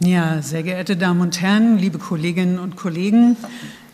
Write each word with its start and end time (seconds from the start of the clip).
Ja, 0.00 0.42
sehr 0.42 0.64
geehrte 0.64 0.96
Damen 0.96 1.20
und 1.20 1.40
Herren, 1.40 1.78
liebe 1.78 1.98
Kolleginnen 1.98 2.58
und 2.58 2.74
Kollegen, 2.74 3.36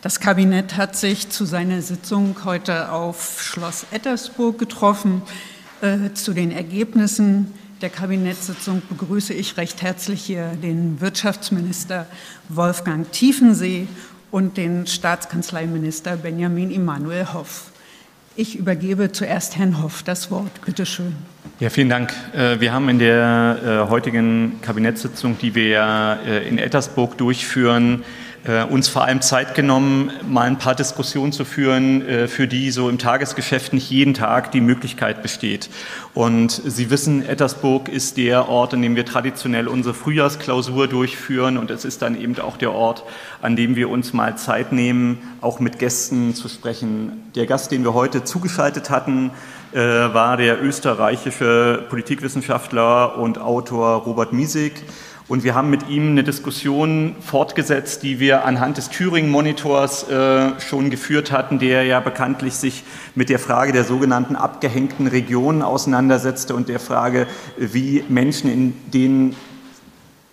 das 0.00 0.18
Kabinett 0.18 0.78
hat 0.78 0.96
sich 0.96 1.28
zu 1.28 1.44
seiner 1.44 1.82
Sitzung 1.82 2.34
heute 2.44 2.90
auf 2.90 3.42
Schloss 3.42 3.84
Ettersburg 3.90 4.58
getroffen. 4.58 5.20
Äh, 5.82 6.14
zu 6.14 6.32
den 6.32 6.52
Ergebnissen 6.52 7.52
der 7.82 7.90
Kabinettssitzung 7.90 8.80
begrüße 8.88 9.34
ich 9.34 9.58
recht 9.58 9.82
herzlich 9.82 10.22
hier 10.22 10.52
den 10.62 11.02
Wirtschaftsminister 11.02 12.06
Wolfgang 12.48 13.12
Tiefensee 13.12 13.86
und 14.30 14.56
den 14.56 14.86
Staatskanzleiminister 14.86 16.16
Benjamin 16.16 16.70
Emanuel 16.70 17.34
Hoff. 17.34 17.69
Ich 18.40 18.58
übergebe 18.58 19.12
zuerst 19.12 19.58
Herrn 19.58 19.82
Hoff 19.82 20.02
das 20.02 20.30
Wort. 20.30 20.50
Bitte 20.64 20.86
schön. 20.86 21.14
Ja, 21.58 21.68
vielen 21.68 21.90
Dank. 21.90 22.14
Äh, 22.34 22.58
wir 22.58 22.72
haben 22.72 22.88
in 22.88 22.98
der 22.98 23.58
äh, 23.86 23.90
heutigen 23.90 24.62
Kabinettssitzung, 24.62 25.36
die 25.36 25.54
wir 25.54 26.20
äh, 26.26 26.48
in 26.48 26.56
Ettersburg 26.56 27.18
durchführen, 27.18 28.02
uns 28.70 28.88
vor 28.88 29.04
allem 29.04 29.20
Zeit 29.20 29.54
genommen, 29.54 30.10
mal 30.26 30.46
ein 30.46 30.56
paar 30.56 30.74
Diskussionen 30.74 31.30
zu 31.30 31.44
führen, 31.44 32.06
äh, 32.06 32.26
für 32.26 32.48
die 32.48 32.70
so 32.70 32.88
im 32.88 32.96
Tagesgeschäft 32.96 33.74
nicht 33.74 33.90
jeden 33.90 34.14
Tag 34.14 34.50
die 34.52 34.62
Möglichkeit 34.62 35.22
besteht. 35.22 35.68
Und 36.14 36.50
Sie 36.50 36.90
wissen, 36.90 37.22
Ettersburg 37.24 37.88
ist 37.88 38.16
der 38.16 38.48
Ort, 38.48 38.72
an 38.72 38.80
dem 38.80 38.96
wir 38.96 39.04
traditionell 39.04 39.68
unsere 39.68 39.94
Frühjahrsklausur 39.94 40.88
durchführen. 40.88 41.58
Und 41.58 41.70
es 41.70 41.84
ist 41.84 42.00
dann 42.00 42.18
eben 42.18 42.38
auch 42.40 42.56
der 42.56 42.72
Ort, 42.72 43.04
an 43.42 43.56
dem 43.56 43.76
wir 43.76 43.90
uns 43.90 44.14
mal 44.14 44.36
Zeit 44.38 44.72
nehmen, 44.72 45.18
auch 45.42 45.60
mit 45.60 45.78
Gästen 45.78 46.34
zu 46.34 46.48
sprechen. 46.48 47.30
Der 47.34 47.44
Gast, 47.46 47.70
den 47.70 47.84
wir 47.84 47.92
heute 47.92 48.24
zugeschaltet 48.24 48.88
hatten, 48.88 49.32
äh, 49.72 49.78
war 49.78 50.36
der 50.36 50.62
österreichische 50.62 51.84
Politikwissenschaftler 51.88 53.18
und 53.18 53.38
Autor 53.38 54.02
Robert 54.02 54.32
Miesig. 54.32 54.72
Und 55.30 55.44
wir 55.44 55.54
haben 55.54 55.70
mit 55.70 55.88
ihm 55.88 56.10
eine 56.10 56.24
Diskussion 56.24 57.14
fortgesetzt, 57.20 58.02
die 58.02 58.18
wir 58.18 58.44
anhand 58.44 58.78
des 58.78 58.90
Thüringen-Monitors 58.90 60.08
äh, 60.08 60.58
schon 60.58 60.90
geführt 60.90 61.30
hatten, 61.30 61.60
der 61.60 61.84
ja 61.84 62.00
bekanntlich 62.00 62.54
sich 62.54 62.82
mit 63.14 63.28
der 63.28 63.38
Frage 63.38 63.70
der 63.70 63.84
sogenannten 63.84 64.34
abgehängten 64.34 65.06
Regionen 65.06 65.62
auseinandersetzte 65.62 66.56
und 66.56 66.68
der 66.68 66.80
Frage, 66.80 67.28
wie 67.56 68.02
Menschen 68.08 68.50
in 68.50 68.74
den 68.92 69.36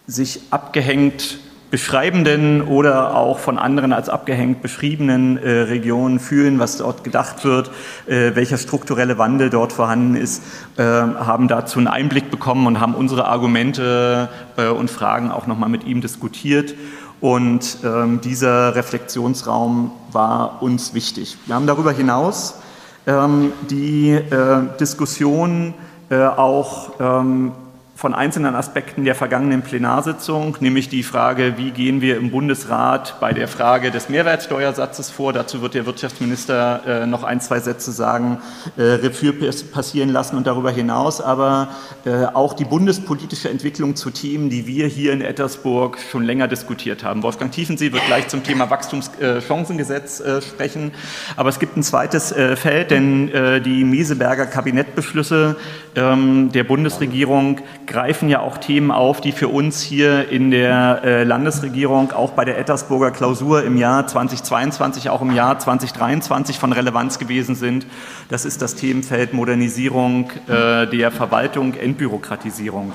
sich 0.08 0.42
abgehängt 0.50 1.42
beschreibenden 1.70 2.62
oder 2.62 3.16
auch 3.16 3.40
von 3.40 3.58
anderen 3.58 3.92
als 3.92 4.10
abgehängt 4.10 4.62
beschriebenen 4.62 5.38
äh, 5.38 5.50
Regionen 5.62 6.20
fühlen, 6.20 6.60
was 6.60 6.78
dort 6.78 7.04
gedacht 7.04 7.44
wird, 7.44 7.72
äh, 8.08 8.36
welcher 8.36 8.58
strukturelle 8.58 9.18
Wandel 9.18 9.50
dort 9.50 9.73
vorhanden 9.73 10.16
ist, 10.16 10.44
äh, 10.78 10.84
haben 10.84 11.48
dazu 11.48 11.80
einen 11.80 11.88
Einblick 11.88 12.32
bekommen 12.32 12.68
und 12.68 12.80
haben 12.80 12.95
unsere 12.95 13.26
Argumente 13.26 14.30
äh, 14.56 14.68
und 14.70 14.90
Fragen 14.90 15.32
auch 15.32 15.48
nochmal 15.48 15.70
mit 15.70 15.84
ihm 15.84 16.02
diskutiert. 16.02 16.73
Und 17.20 17.80
ähm, 17.84 18.22
dieser 18.22 18.76
Reflexionsraum 18.76 19.92
war 20.12 20.62
uns 20.62 20.94
wichtig. 20.94 21.38
Wir 21.48 21.56
haben 21.56 21.66
darüber 21.66 21.92
hinaus 21.92 22.60
ähm, 23.08 23.52
die 23.70 24.12
äh, 24.12 24.78
Diskussion 24.80 25.73
äh, 26.10 26.23
auch 26.23 26.92
ähm, 27.00 27.52
von 27.98 28.14
einzelnen 28.14 28.53
Aspekten 28.53 29.06
der 29.06 29.16
vergangenen 29.16 29.64
Plenarsitzung, 29.64 30.56
nämlich 30.59 30.88
die 30.88 31.02
Frage, 31.02 31.56
wie 31.58 31.72
gehen 31.72 32.00
wir 32.00 32.17
im 32.17 32.30
Bundesrat 32.30 33.20
bei 33.20 33.34
der 33.34 33.48
Frage 33.48 33.89
des 33.89 34.08
Mehrwertsteuersatzes 34.08 35.09
vor. 35.09 35.34
Dazu 35.34 35.64
wird 35.64 35.73
der 35.73 35.88
Wirtschaftsminister 35.88 36.81
äh, 36.86 37.08
noch 37.08 37.23
ein, 37.23 37.42
zwei 37.42 37.59
Sätze 37.59 37.92
sagen, 37.92 38.38
äh, 38.78 38.84
Revue 38.84 39.34
passieren 39.34 40.09
lassen 40.09 40.38
und 40.38 40.45
darüber 40.45 40.70
hinaus 40.70 41.22
aber 41.22 41.70
äh, 42.06 42.26
auch 42.26 42.54
die 42.54 42.66
bundespolitische 42.66 43.50
Entwicklung 43.50 43.95
zu 43.95 44.11
Themen, 44.11 44.52
die 44.52 44.67
wir 44.67 44.86
hier 44.86 45.11
in 45.11 45.22
Ettersburg 45.22 45.98
schon 46.11 46.23
länger 46.23 46.48
diskutiert 46.48 47.04
haben. 47.04 47.23
Wolfgang 47.23 47.52
Tiefensee 47.52 47.94
wird 47.94 48.06
gleich 48.06 48.28
zum 48.28 48.44
Thema 48.44 48.70
Wachstumschancengesetz 48.70 50.20
äh, 50.20 50.44
sprechen, 50.44 50.92
aber 51.36 51.50
es 51.50 51.58
gibt 51.58 51.76
ein 51.76 51.82
zweites 51.82 52.32
äh, 52.32 52.56
Feld, 52.58 52.92
denn 52.92 53.30
äh, 53.30 53.60
die 53.60 53.83
Meseberger 53.83 54.45
Kabinettbeschlüsse 54.45 55.55
ähm, 55.95 56.52
der 56.52 56.64
Bundesregierung 56.64 57.60
greifen 57.87 58.30
ja 58.30 58.42
auch 58.42 58.58
Themen 58.58 58.92
auf, 58.92 59.21
die 59.21 59.31
für 59.31 59.48
uns 59.48 59.81
hier 59.81 60.30
in 60.30 60.52
der 60.52 61.02
äh, 61.03 61.23
Landesregierung 61.23 62.11
auch 62.11 62.31
bei 62.31 62.45
der 62.45 62.59
Ettersburger 62.59 63.11
Klausur 63.11 63.64
im 63.64 63.77
Jahr 63.77 64.05
2022, 64.05 65.09
auch 65.09 65.21
im 65.21 65.31
Jahr 65.31 65.58
2023 65.58 66.59
von 66.59 66.73
Relevanz 66.73 67.17
gewesen 67.17 67.55
sind. 67.55 67.87
Das 68.30 68.45
ist 68.45 68.61
das 68.61 68.75
Themenfeld 68.75 69.33
Modernisierung 69.33 70.30
äh, 70.48 70.86
der 70.86 71.11
Verwaltung, 71.11 71.73
Entbürokratisierung. 71.73 72.92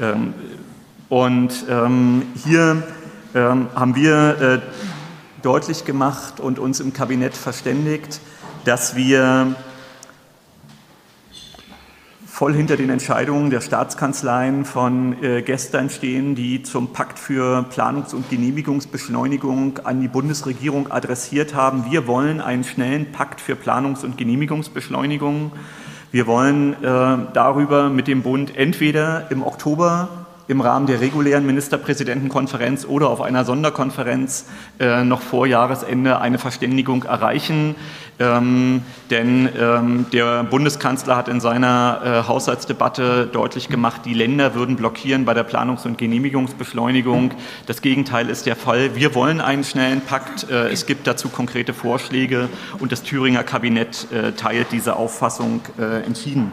Ähm, 0.00 0.34
und 1.08 1.64
ähm, 1.70 2.22
hier 2.44 2.82
ähm, 3.34 3.68
haben 3.74 3.94
wir 3.94 4.40
äh, 4.40 4.58
deutlich 5.42 5.84
gemacht 5.84 6.40
und 6.40 6.58
uns 6.58 6.80
im 6.80 6.92
Kabinett 6.92 7.36
verständigt, 7.36 8.20
dass 8.64 8.96
wir 8.96 9.54
voll 12.34 12.52
hinter 12.52 12.76
den 12.76 12.90
Entscheidungen 12.90 13.50
der 13.50 13.60
Staatskanzleien 13.60 14.64
von 14.64 15.22
äh, 15.22 15.42
gestern 15.42 15.88
stehen, 15.88 16.34
die 16.34 16.64
zum 16.64 16.92
Pakt 16.92 17.20
für 17.20 17.64
Planungs- 17.70 18.12
und 18.12 18.28
Genehmigungsbeschleunigung 18.28 19.78
an 19.84 20.00
die 20.00 20.08
Bundesregierung 20.08 20.90
adressiert 20.90 21.54
haben. 21.54 21.84
Wir 21.92 22.08
wollen 22.08 22.40
einen 22.40 22.64
schnellen 22.64 23.12
Pakt 23.12 23.40
für 23.40 23.54
Planungs- 23.54 24.04
und 24.04 24.18
Genehmigungsbeschleunigung. 24.18 25.52
Wir 26.10 26.26
wollen 26.26 26.72
äh, 26.82 27.18
darüber 27.32 27.88
mit 27.88 28.08
dem 28.08 28.24
Bund 28.24 28.56
entweder 28.56 29.30
im 29.30 29.44
Oktober 29.44 30.23
im 30.46 30.60
Rahmen 30.60 30.86
der 30.86 31.00
regulären 31.00 31.46
Ministerpräsidentenkonferenz 31.46 32.84
oder 32.84 33.08
auf 33.08 33.20
einer 33.20 33.44
Sonderkonferenz 33.44 34.46
äh, 34.78 35.04
noch 35.04 35.22
vor 35.22 35.46
Jahresende 35.46 36.20
eine 36.20 36.38
Verständigung 36.38 37.04
erreichen. 37.04 37.74
Ähm, 38.20 38.82
denn 39.10 39.48
ähm, 39.58 40.06
der 40.12 40.44
Bundeskanzler 40.44 41.16
hat 41.16 41.28
in 41.28 41.40
seiner 41.40 42.00
äh, 42.04 42.28
Haushaltsdebatte 42.28 43.26
deutlich 43.26 43.68
gemacht, 43.68 44.02
die 44.04 44.14
Länder 44.14 44.54
würden 44.54 44.76
blockieren 44.76 45.24
bei 45.24 45.34
der 45.34 45.42
Planungs- 45.42 45.84
und 45.84 45.98
Genehmigungsbeschleunigung. 45.98 47.32
Das 47.66 47.82
Gegenteil 47.82 48.28
ist 48.28 48.46
der 48.46 48.54
Fall. 48.54 48.94
Wir 48.94 49.16
wollen 49.16 49.40
einen 49.40 49.64
schnellen 49.64 50.00
Pakt. 50.00 50.48
Äh, 50.48 50.68
es 50.68 50.86
gibt 50.86 51.08
dazu 51.08 51.28
konkrete 51.28 51.74
Vorschläge 51.74 52.48
und 52.78 52.92
das 52.92 53.02
Thüringer 53.02 53.42
Kabinett 53.42 54.06
äh, 54.12 54.32
teilt 54.32 54.68
diese 54.70 54.94
Auffassung 54.94 55.62
äh, 55.78 56.04
entschieden. 56.04 56.52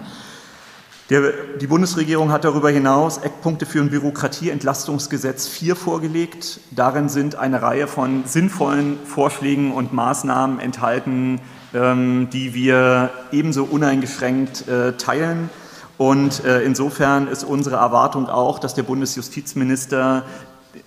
Der, 1.11 1.33
die 1.59 1.67
Bundesregierung 1.67 2.31
hat 2.31 2.45
darüber 2.45 2.69
hinaus 2.69 3.17
Eckpunkte 3.17 3.65
für 3.65 3.81
ein 3.81 3.89
Bürokratieentlastungsgesetz 3.89 5.45
4 5.45 5.75
vorgelegt. 5.75 6.61
Darin 6.71 7.09
sind 7.09 7.35
eine 7.35 7.61
Reihe 7.61 7.87
von 7.87 8.23
sinnvollen 8.25 8.97
Vorschlägen 9.03 9.73
und 9.73 9.91
Maßnahmen 9.91 10.61
enthalten, 10.61 11.41
ähm, 11.73 12.29
die 12.31 12.53
wir 12.53 13.09
ebenso 13.33 13.65
uneingeschränkt 13.65 14.69
äh, 14.69 14.93
teilen. 14.93 15.49
Und 15.97 16.45
äh, 16.45 16.61
insofern 16.61 17.27
ist 17.27 17.43
unsere 17.43 17.75
Erwartung 17.75 18.29
auch, 18.29 18.57
dass 18.57 18.73
der 18.73 18.83
Bundesjustizminister 18.83 20.23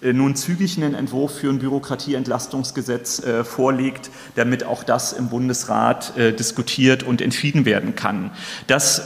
äh, 0.00 0.14
nun 0.14 0.36
zügig 0.36 0.78
einen 0.78 0.94
Entwurf 0.94 1.34
für 1.34 1.50
ein 1.50 1.58
Bürokratieentlastungsgesetz 1.58 3.22
äh, 3.22 3.44
vorlegt, 3.44 4.10
damit 4.36 4.64
auch 4.64 4.84
das 4.84 5.12
im 5.12 5.28
Bundesrat 5.28 6.16
äh, 6.16 6.32
diskutiert 6.32 7.02
und 7.02 7.20
entschieden 7.20 7.66
werden 7.66 7.94
kann. 7.94 8.30
Das 8.68 9.02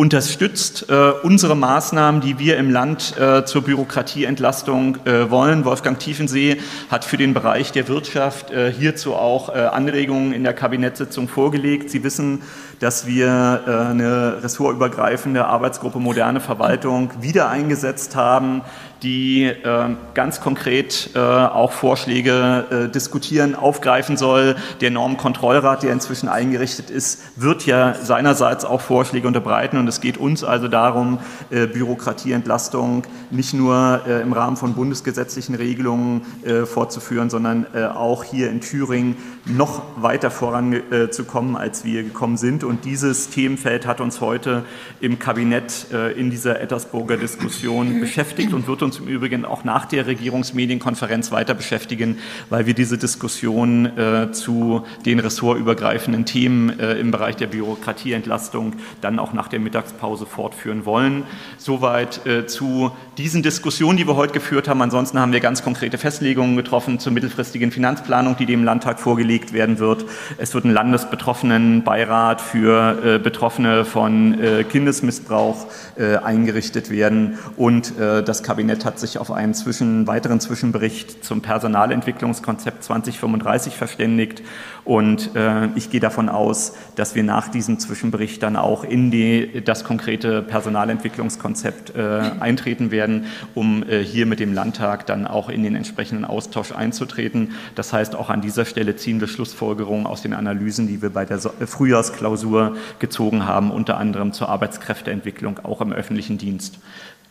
unterstützt 0.00 0.86
äh, 0.88 1.10
unsere 1.22 1.54
Maßnahmen, 1.54 2.22
die 2.22 2.38
wir 2.38 2.56
im 2.56 2.70
Land 2.70 3.18
äh, 3.18 3.44
zur 3.44 3.60
Bürokratieentlastung 3.60 4.96
äh, 5.04 5.30
wollen. 5.30 5.66
Wolfgang 5.66 5.98
Tiefensee 5.98 6.56
hat 6.90 7.04
für 7.04 7.18
den 7.18 7.34
Bereich 7.34 7.70
der 7.70 7.86
Wirtschaft 7.86 8.50
äh, 8.50 8.72
hierzu 8.72 9.14
auch 9.14 9.50
äh, 9.50 9.58
Anregungen 9.58 10.32
in 10.32 10.42
der 10.42 10.54
Kabinettssitzung 10.54 11.28
vorgelegt. 11.28 11.90
Sie 11.90 12.02
wissen, 12.02 12.40
dass 12.78 13.06
wir 13.06 13.62
äh, 13.66 13.90
eine 13.90 14.42
ressortübergreifende 14.42 15.44
Arbeitsgruppe 15.44 15.98
moderne 15.98 16.40
Verwaltung 16.40 17.10
wieder 17.20 17.50
eingesetzt 17.50 18.16
haben, 18.16 18.62
die 19.02 19.44
äh, 19.44 19.88
ganz 20.14 20.40
konkret 20.40 21.10
äh, 21.14 21.18
auch 21.18 21.72
Vorschläge 21.72 22.66
äh, 22.70 22.92
diskutieren, 22.92 23.54
aufgreifen 23.54 24.16
soll. 24.16 24.56
Der 24.80 24.90
Normenkontrollrat, 24.90 25.82
der 25.82 25.92
inzwischen 25.92 26.28
eingerichtet 26.28 26.90
ist, 26.90 27.22
wird 27.36 27.66
ja 27.66 27.94
seinerseits 27.94 28.64
auch 28.64 28.80
Vorschläge 28.80 29.26
unterbreiten. 29.26 29.78
Und 29.78 29.88
es 29.88 30.00
geht 30.00 30.18
uns 30.18 30.44
also 30.44 30.68
darum, 30.68 31.18
äh, 31.50 31.66
Bürokratieentlastung 31.66 33.04
nicht 33.30 33.54
nur 33.54 34.02
äh, 34.06 34.20
im 34.20 34.32
Rahmen 34.32 34.56
von 34.56 34.74
bundesgesetzlichen 34.74 35.54
Regelungen 35.54 36.22
äh, 36.44 36.66
fortzuführen, 36.66 37.30
sondern 37.30 37.66
auch 37.94 38.24
hier 38.24 38.50
in 38.50 38.60
Thüringen 38.60 39.16
noch 39.44 39.82
weiter 39.96 40.30
voranzukommen, 40.30 41.56
als 41.56 41.84
wir 41.84 42.02
gekommen 42.02 42.36
sind. 42.36 42.64
Und 42.64 42.84
dieses 42.84 43.30
Themenfeld 43.30 43.86
hat 43.86 44.00
uns 44.00 44.20
heute 44.20 44.64
im 45.00 45.18
Kabinett 45.18 45.86
in 46.16 46.30
dieser 46.30 46.60
Ettersburger 46.60 47.16
Diskussion 47.16 48.00
beschäftigt 48.00 48.52
und 48.52 48.66
wird 48.66 48.82
uns 48.82 48.89
uns 48.90 48.98
im 48.98 49.06
Übrigen 49.06 49.44
auch 49.44 49.62
nach 49.62 49.86
der 49.86 50.08
Regierungsmedienkonferenz 50.08 51.30
weiter 51.30 51.54
beschäftigen, 51.54 52.18
weil 52.48 52.66
wir 52.66 52.74
diese 52.74 52.98
Diskussion 52.98 53.86
äh, 53.86 54.32
zu 54.32 54.84
den 55.06 55.20
ressortübergreifenden 55.20 56.24
Themen 56.24 56.80
äh, 56.80 56.94
im 56.94 57.12
Bereich 57.12 57.36
der 57.36 57.46
Bürokratieentlastung 57.46 58.72
dann 59.00 59.20
auch 59.20 59.32
nach 59.32 59.46
der 59.46 59.60
Mittagspause 59.60 60.26
fortführen 60.26 60.84
wollen. 60.86 61.22
Soweit 61.56 62.26
äh, 62.26 62.46
zu 62.46 62.90
diesen 63.16 63.44
Diskussionen, 63.44 63.96
die 63.96 64.08
wir 64.08 64.16
heute 64.16 64.32
geführt 64.32 64.66
haben. 64.66 64.82
Ansonsten 64.82 65.20
haben 65.20 65.32
wir 65.32 65.40
ganz 65.40 65.62
konkrete 65.62 65.98
Festlegungen 65.98 66.56
getroffen 66.56 66.98
zur 66.98 67.12
mittelfristigen 67.12 67.70
Finanzplanung, 67.70 68.36
die 68.36 68.46
dem 68.46 68.64
Landtag 68.64 68.98
vorgelegt 68.98 69.52
werden 69.52 69.78
wird. 69.78 70.04
Es 70.38 70.52
wird 70.54 70.64
ein 70.64 70.72
Landesbetroffenenbeirat 70.72 72.40
für 72.40 72.98
äh, 73.04 73.18
Betroffene 73.18 73.84
von 73.84 74.40
äh, 74.40 74.64
Kindesmissbrauch 74.64 75.66
äh, 75.96 76.16
eingerichtet 76.16 76.90
werden 76.90 77.38
und 77.56 77.92
das 78.00 78.42
Kabinett 78.42 78.79
hat 78.84 78.98
sich 78.98 79.18
auf 79.18 79.30
einen 79.30 79.54
zwischen, 79.54 80.06
weiteren 80.06 80.40
Zwischenbericht 80.40 81.24
zum 81.24 81.42
Personalentwicklungskonzept 81.42 82.84
2035 82.84 83.76
verständigt 83.76 84.42
und 84.84 85.36
äh, 85.36 85.66
ich 85.76 85.90
gehe 85.90 86.00
davon 86.00 86.28
aus, 86.28 86.74
dass 86.96 87.14
wir 87.14 87.22
nach 87.22 87.48
diesem 87.48 87.78
Zwischenbericht 87.78 88.42
dann 88.42 88.56
auch 88.56 88.84
in 88.84 89.10
die, 89.10 89.62
das 89.64 89.84
konkrete 89.84 90.42
Personalentwicklungskonzept 90.42 91.94
äh, 91.94 92.22
eintreten 92.40 92.90
werden, 92.90 93.26
um 93.54 93.82
äh, 93.82 94.02
hier 94.02 94.26
mit 94.26 94.40
dem 94.40 94.52
Landtag 94.52 95.06
dann 95.06 95.26
auch 95.26 95.48
in 95.48 95.62
den 95.62 95.76
entsprechenden 95.76 96.24
Austausch 96.24 96.72
einzutreten. 96.72 97.52
Das 97.74 97.92
heißt, 97.92 98.16
auch 98.16 98.30
an 98.30 98.40
dieser 98.40 98.64
Stelle 98.64 98.96
ziehen 98.96 99.20
wir 99.20 99.28
Schlussfolgerungen 99.28 100.06
aus 100.06 100.22
den 100.22 100.34
Analysen, 100.34 100.86
die 100.86 101.02
wir 101.02 101.10
bei 101.10 101.24
der 101.24 101.38
so 101.38 101.50
Frühjahrsklausur 101.64 102.76
gezogen 102.98 103.46
haben, 103.46 103.70
unter 103.70 103.96
anderem 103.96 104.32
zur 104.32 104.48
Arbeitskräfteentwicklung 104.48 105.60
auch 105.62 105.80
im 105.80 105.92
öffentlichen 105.92 106.38
Dienst. 106.38 106.78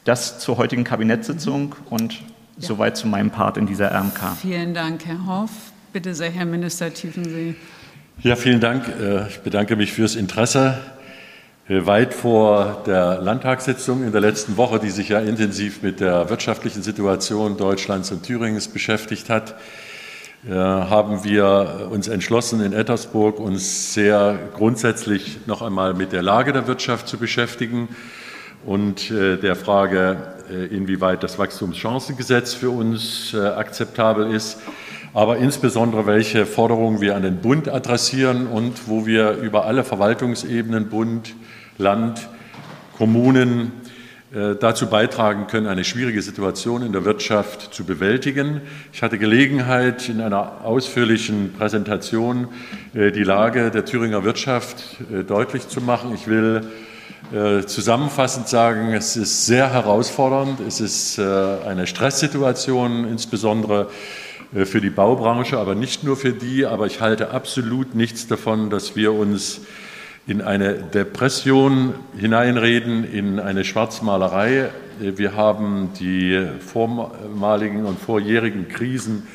Das 0.09 0.39
zur 0.39 0.57
heutigen 0.57 0.83
Kabinettssitzung 0.83 1.75
und 1.91 2.13
ja. 2.13 2.19
soweit 2.57 2.97
zu 2.97 3.07
meinem 3.07 3.29
Part 3.29 3.57
in 3.57 3.67
dieser 3.67 3.91
RMK. 3.91 4.37
Vielen 4.41 4.73
Dank, 4.73 5.05
Herr 5.05 5.27
Hoff. 5.27 5.51
Bitte 5.93 6.15
sehr, 6.15 6.31
Herr 6.31 6.47
Minister 6.47 6.91
Tiefensee. 6.91 7.53
Ja, 8.23 8.35
vielen 8.35 8.59
Dank. 8.59 8.87
Äh, 8.87 9.27
ich 9.27 9.41
bedanke 9.41 9.75
mich 9.75 9.93
fürs 9.93 10.15
Interesse. 10.15 10.79
Äh, 11.67 11.85
weit 11.85 12.15
vor 12.15 12.81
der 12.87 13.21
Landtagssitzung 13.21 14.03
in 14.03 14.11
der 14.11 14.21
letzten 14.21 14.57
Woche, 14.57 14.79
die 14.79 14.89
sich 14.89 15.09
ja 15.09 15.19
intensiv 15.19 15.83
mit 15.83 15.99
der 15.99 16.27
wirtschaftlichen 16.31 16.81
Situation 16.81 17.57
Deutschlands 17.57 18.09
und 18.09 18.23
Thüringens 18.23 18.67
beschäftigt 18.67 19.29
hat, 19.29 19.53
äh, 20.43 20.55
haben 20.55 21.23
wir 21.23 21.87
uns 21.91 22.07
entschlossen, 22.07 22.61
in 22.61 22.73
Ettersburg 22.73 23.39
uns 23.39 23.93
sehr 23.93 24.39
grundsätzlich 24.55 25.41
noch 25.45 25.61
einmal 25.61 25.93
mit 25.93 26.13
der 26.13 26.23
Lage 26.23 26.51
der 26.51 26.65
Wirtschaft 26.65 27.07
zu 27.07 27.19
beschäftigen 27.19 27.89
und 28.65 29.09
der 29.09 29.55
Frage, 29.55 30.17
inwieweit 30.69 31.23
das 31.23 31.39
Wachstumschancengesetz 31.39 32.53
für 32.53 32.69
uns 32.69 33.33
akzeptabel 33.35 34.33
ist 34.33 34.57
aber 35.13 35.37
insbesondere 35.37 36.05
welche 36.05 36.45
Forderungen 36.45 37.01
wir 37.01 37.15
an 37.15 37.23
den 37.23 37.37
Bund 37.37 37.67
adressieren 37.67 38.47
und 38.47 38.87
wo 38.87 39.05
wir 39.05 39.31
über 39.31 39.65
alle 39.65 39.83
Verwaltungsebenen, 39.83 40.89
Bund, 40.89 41.33
Land, 41.77 42.27
Kommunen 42.97 43.71
äh, 44.33 44.55
dazu 44.59 44.87
beitragen 44.87 45.47
können, 45.47 45.65
eine 45.65 45.83
schwierige 45.83 46.21
Situation 46.21 46.83
in 46.83 46.91
der 46.91 47.05
Wirtschaft 47.05 47.73
zu 47.73 47.85
bewältigen. 47.85 48.61
Ich 48.93 49.01
hatte 49.01 49.17
Gelegenheit, 49.17 50.09
in 50.09 50.21
einer 50.21 50.63
ausführlichen 50.63 51.53
Präsentation 51.57 52.49
äh, 52.93 53.11
die 53.11 53.23
Lage 53.23 53.71
der 53.71 53.85
Thüringer 53.85 54.23
Wirtschaft 54.23 54.97
äh, 55.11 55.23
deutlich 55.23 55.67
zu 55.67 55.81
machen. 55.81 56.13
Ich 56.13 56.27
will 56.27 56.61
zusammenfassend 57.67 58.47
sagen, 58.47 58.93
es 58.93 59.15
ist 59.15 59.45
sehr 59.45 59.71
herausfordernd, 59.71 60.59
es 60.61 60.81
ist 60.81 61.19
eine 61.19 61.85
Stresssituation, 61.85 63.07
insbesondere 63.07 63.89
äh, 64.53 64.65
für 64.65 64.81
die 64.81 64.89
Baubranche, 64.89 65.57
aber 65.57 65.75
nicht 65.75 66.03
nur 66.03 66.17
für 66.17 66.33
die. 66.33 66.65
Aber 66.65 66.85
ich 66.85 67.01
halte 67.01 67.31
absolut 67.31 67.95
nichts 67.95 68.27
davon, 68.27 68.69
dass 68.69 68.95
wir 68.95 69.13
uns 69.13 69.61
in 70.27 70.41
eine 70.41 70.75
Depression 70.75 71.93
hineinreden, 72.17 73.03
in 73.03 73.39
eine 73.39 73.63
Schwarzmalerei. 73.63 74.69
Äh, 75.01 75.17
wir 75.17 75.35
haben 75.35 75.91
die 75.99 76.47
vormaligen 76.65 77.85
und 77.85 77.99
vorjährigen 77.99 78.67
Krisen 78.67 79.27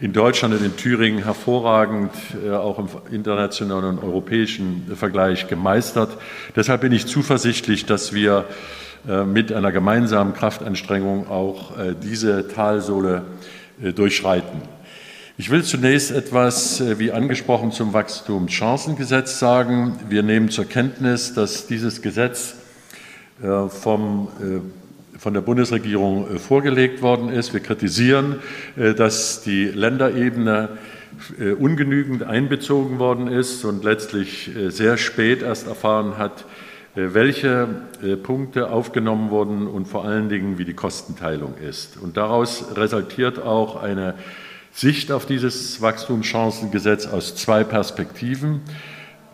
in 0.00 0.12
Deutschland 0.12 0.54
und 0.54 0.64
in 0.64 0.76
Thüringen 0.76 1.24
hervorragend 1.24 2.12
äh, 2.44 2.50
auch 2.50 2.78
im 2.78 2.88
internationalen 3.10 3.98
und 3.98 4.04
europäischen 4.04 4.90
Vergleich 4.94 5.48
gemeistert. 5.48 6.16
Deshalb 6.54 6.82
bin 6.82 6.92
ich 6.92 7.06
zuversichtlich, 7.06 7.86
dass 7.86 8.12
wir 8.12 8.44
mit 9.26 9.52
einer 9.52 9.70
gemeinsamen 9.70 10.34
Kraftanstrengung 10.34 11.28
auch 11.28 11.72
diese 12.02 12.48
Talsohle 12.48 13.22
äh, 13.82 13.92
durchschreiten. 13.92 14.62
Ich 15.36 15.50
will 15.50 15.62
zunächst 15.62 16.10
etwas, 16.10 16.80
äh, 16.80 16.98
wie 16.98 17.12
angesprochen, 17.12 17.70
zum 17.70 17.92
Wachstumschancengesetz 17.92 19.38
sagen. 19.38 19.96
Wir 20.08 20.24
nehmen 20.24 20.48
zur 20.48 20.64
Kenntnis, 20.64 21.32
dass 21.32 21.68
dieses 21.68 22.02
Gesetz 22.02 22.56
äh, 23.40 23.68
vom, 23.68 24.28
von 25.18 25.34
der 25.34 25.40
Bundesregierung 25.40 26.38
vorgelegt 26.38 27.02
worden 27.02 27.28
ist. 27.28 27.52
Wir 27.52 27.60
kritisieren, 27.60 28.36
dass 28.76 29.42
die 29.42 29.64
Länderebene 29.64 30.78
ungenügend 31.58 32.22
einbezogen 32.22 32.98
worden 32.98 33.28
ist 33.28 33.64
und 33.64 33.84
letztlich 33.84 34.50
sehr 34.68 34.96
spät 34.96 35.42
erst 35.42 35.66
erfahren 35.66 36.16
hat, 36.16 36.44
äh, 36.98 37.14
welche 37.14 37.68
äh, 38.02 38.16
Punkte 38.16 38.70
aufgenommen 38.70 39.30
wurden 39.30 39.66
und 39.66 39.86
vor 39.86 40.04
allen 40.04 40.28
Dingen, 40.28 40.58
wie 40.58 40.64
die 40.64 40.74
Kostenteilung 40.74 41.54
ist. 41.58 41.96
Und 41.96 42.16
daraus 42.16 42.76
resultiert 42.76 43.40
auch 43.40 43.80
eine 43.80 44.14
Sicht 44.72 45.12
auf 45.12 45.24
dieses 45.24 45.80
Wachstumschancengesetz 45.80 47.06
aus 47.06 47.36
zwei 47.36 47.62
Perspektiven. 47.62 48.62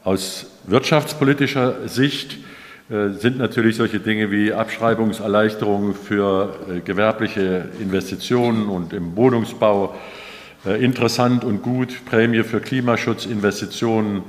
Aus 0.03 0.47
wirtschaftspolitischer 0.65 1.89
Sicht 1.89 2.35
äh, 2.35 2.54
sind 2.89 3.39
natürlich 3.39 3.77
solche 3.77 3.99
Dinge 3.99 4.31
wie 4.31 4.53
Abschreibungserleichterungen 4.53 5.95
für 5.95 6.83
gewerbliche 6.85 7.69
Investitionen 7.81 8.69
und 8.69 8.93
im 8.93 9.17
Wohnungsbau 9.17 9.95
interessant 10.65 11.45
und 11.45 11.63
gut, 11.63 12.05
Prämie 12.05 12.43
für 12.43 12.61
Klimaschutzinvestitionen 12.61 14.23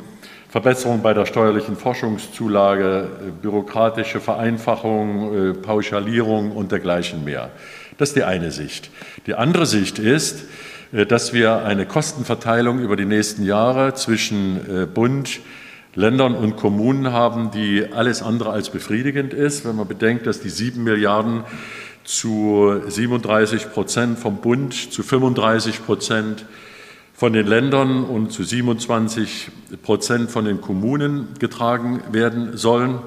Verbesserung 0.55 1.01
bei 1.01 1.13
der 1.13 1.25
steuerlichen 1.25 1.75
Forschungszulage, 1.75 3.09
äh, 3.27 3.31
bürokratische 3.41 4.21
Vereinfachung, 4.21 5.49
äh, 5.49 5.53
Pauschalierung 5.53 6.53
und 6.53 6.71
dergleichen 6.71 7.25
mehr. 7.25 7.51
Das 7.97 8.11
ist 8.11 8.15
die 8.15 8.23
eine 8.23 8.51
Sicht. 8.51 8.89
Die 9.27 9.35
andere 9.35 9.65
Sicht 9.65 9.99
ist, 9.99 10.45
äh, 10.93 11.05
dass 11.05 11.33
wir 11.33 11.65
eine 11.65 11.85
Kostenverteilung 11.85 12.79
über 12.79 12.95
die 12.95 13.03
nächsten 13.03 13.43
Jahre 13.43 13.95
zwischen 13.95 14.87
Bund, 14.93 15.41
Ländern 15.95 16.35
und 16.35 16.57
Kommunen 16.57 17.13
haben, 17.13 17.51
die 17.51 17.85
alles 17.93 18.21
andere 18.21 18.51
als 18.51 18.69
befriedigend 18.69 19.33
ist. 19.33 19.65
Wenn 19.65 19.77
man 19.77 19.87
bedenkt, 19.87 20.27
dass 20.27 20.41
die 20.41 20.49
sieben 20.49 20.83
Milliarden 20.83 21.45
zu 22.03 22.81
37 22.87 23.71
Prozent 23.71 24.19
vom 24.19 24.37
Bund, 24.37 24.73
zu 24.73 25.03
35 25.03 25.85
Prozent 25.85 26.45
von 27.13 27.31
den 27.31 27.47
Ländern 27.47 28.03
und 28.03 28.31
zu 28.31 28.43
27 28.43 29.49
Prozent 29.83 30.29
von 30.29 30.43
den 30.43 30.59
Kommunen 30.59 31.29
getragen 31.39 32.01
werden 32.11 32.57
sollen, 32.57 32.99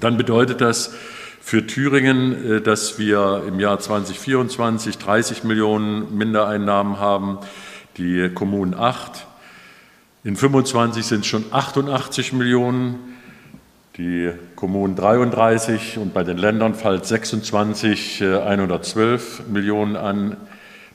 dann 0.00 0.16
bedeutet 0.16 0.60
das 0.60 0.94
für 1.40 1.66
Thüringen, 1.66 2.58
äh, 2.58 2.60
dass 2.60 2.98
wir 2.98 3.42
im 3.46 3.58
Jahr 3.58 3.78
2024 3.78 4.98
30 4.98 5.44
Millionen 5.44 6.16
Mindereinnahmen 6.16 6.98
haben, 6.98 7.38
die 7.96 8.30
Kommunen 8.30 8.74
8. 8.74 9.26
In 10.26 10.36
25 10.36 11.04
sind 11.04 11.20
es 11.20 11.26
schon 11.26 11.44
88 11.50 12.32
Millionen, 12.32 12.98
die 13.98 14.30
Kommunen 14.56 14.96
33 14.96 15.98
und 15.98 16.14
bei 16.14 16.24
den 16.24 16.38
Ländern 16.38 16.74
fällt 16.74 17.04
26 17.04 18.24
112 18.24 19.40
äh, 19.40 19.52
Millionen 19.52 19.96
an 19.96 20.38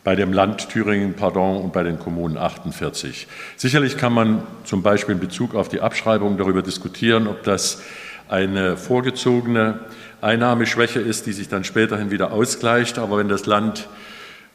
bei 0.03 0.15
dem 0.15 0.33
Land 0.33 0.69
Thüringen 0.69 1.13
pardon, 1.13 1.61
und 1.61 1.73
bei 1.73 1.83
den 1.83 1.99
Kommunen 1.99 2.37
48. 2.39 3.27
Sicherlich 3.55 3.97
kann 3.97 4.13
man 4.13 4.41
zum 4.63 4.81
Beispiel 4.81 5.13
in 5.13 5.21
Bezug 5.21 5.53
auf 5.53 5.69
die 5.69 5.81
Abschreibung 5.81 6.39
darüber 6.39 6.63
diskutieren, 6.63 7.27
ob 7.27 7.43
das 7.43 7.83
eine 8.29 8.77
vorgezogene 8.77 9.81
Einnahmeschwäche 10.21 11.01
ist, 11.01 11.27
die 11.27 11.33
sich 11.33 11.49
dann 11.49 11.63
späterhin 11.63 12.09
wieder 12.09 12.31
ausgleicht. 12.31 12.97
Aber 12.97 13.19
wenn 13.19 13.29
das 13.29 13.45
Land 13.45 13.89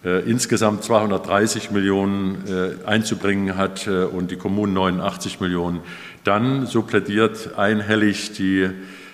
insgesamt 0.05 0.85
230 0.85 1.71
Millionen 1.71 2.45
äh, 2.47 2.87
einzubringen 2.87 3.57
hat 3.57 3.87
äh, 3.87 4.05
und 4.05 4.31
die 4.31 4.37
Kommunen 4.37 4.75
89 4.75 5.41
Millionen, 5.41 5.81
dann, 6.25 6.67
so 6.67 6.83
plädiert 6.83 7.57
einhellig 7.57 8.33
die, 8.33 8.69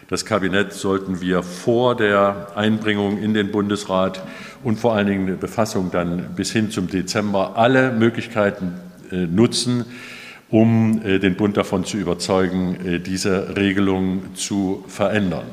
das 0.08 0.24
Kabinett, 0.24 0.72
sollten 0.72 1.20
wir 1.20 1.44
vor 1.44 1.96
der 1.96 2.48
Einbringung 2.56 3.18
in 3.18 3.34
den 3.34 3.52
Bundesrat 3.52 4.20
und 4.64 4.78
vor 4.80 4.94
allen 4.94 5.06
Dingen 5.06 5.26
eine 5.28 5.36
Befassung 5.36 5.90
dann 5.92 6.34
bis 6.34 6.50
hin 6.50 6.70
zum 6.70 6.88
Dezember 6.88 7.56
alle 7.56 7.92
Möglichkeiten 7.92 8.74
äh, 9.12 9.26
nutzen, 9.26 9.84
um 10.50 11.00
äh, 11.04 11.18
den 11.20 11.36
Bund 11.36 11.56
davon 11.56 11.84
zu 11.84 11.96
überzeugen, 11.96 12.76
äh, 12.84 12.98
diese 12.98 13.56
Regelung 13.56 14.34
zu 14.34 14.84
verändern. 14.88 15.44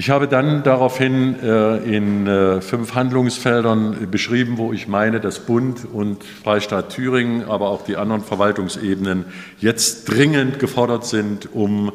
Ich 0.00 0.10
habe 0.10 0.28
dann 0.28 0.62
daraufhin 0.62 1.40
äh, 1.42 1.78
in 1.78 2.28
äh, 2.28 2.60
fünf 2.60 2.94
Handlungsfeldern 2.94 4.08
beschrieben, 4.08 4.56
wo 4.56 4.72
ich 4.72 4.86
meine, 4.86 5.18
dass 5.18 5.40
Bund 5.40 5.80
und 5.92 6.22
Freistaat 6.22 6.90
Thüringen, 6.90 7.42
aber 7.48 7.70
auch 7.70 7.82
die 7.82 7.96
anderen 7.96 8.22
Verwaltungsebenen 8.22 9.24
jetzt 9.58 10.04
dringend 10.04 10.60
gefordert 10.60 11.04
sind, 11.04 11.52
um 11.52 11.90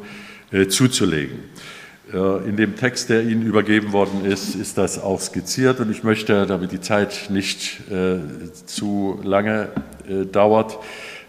äh, 0.52 0.66
zuzulegen. 0.66 1.38
In 2.12 2.56
dem 2.56 2.76
Text, 2.76 3.08
der 3.08 3.22
Ihnen 3.22 3.42
übergeben 3.42 3.92
worden 3.92 4.26
ist, 4.26 4.54
ist 4.54 4.76
das 4.76 5.02
auch 5.02 5.20
skizziert 5.20 5.80
und 5.80 5.90
ich 5.90 6.04
möchte, 6.04 6.46
damit 6.46 6.70
die 6.70 6.80
Zeit 6.80 7.28
nicht 7.30 7.80
zu 8.66 9.18
lange 9.24 9.70
dauert, 10.30 10.78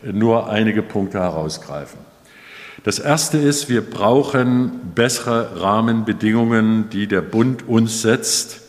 nur 0.03 0.49
einige 0.49 0.83
Punkte 0.83 1.21
herausgreifen. 1.21 2.14
Das 2.85 2.99
Erste 2.99 3.39
ist, 3.39 3.67
wir 3.67 3.81
brauchen 3.81 4.91
bessere 4.93 5.59
Rahmenbedingungen, 5.59 6.87
die 6.91 7.07
der 7.07 7.21
Bund 7.21 7.67
uns 7.67 8.03
setzt 8.03 8.61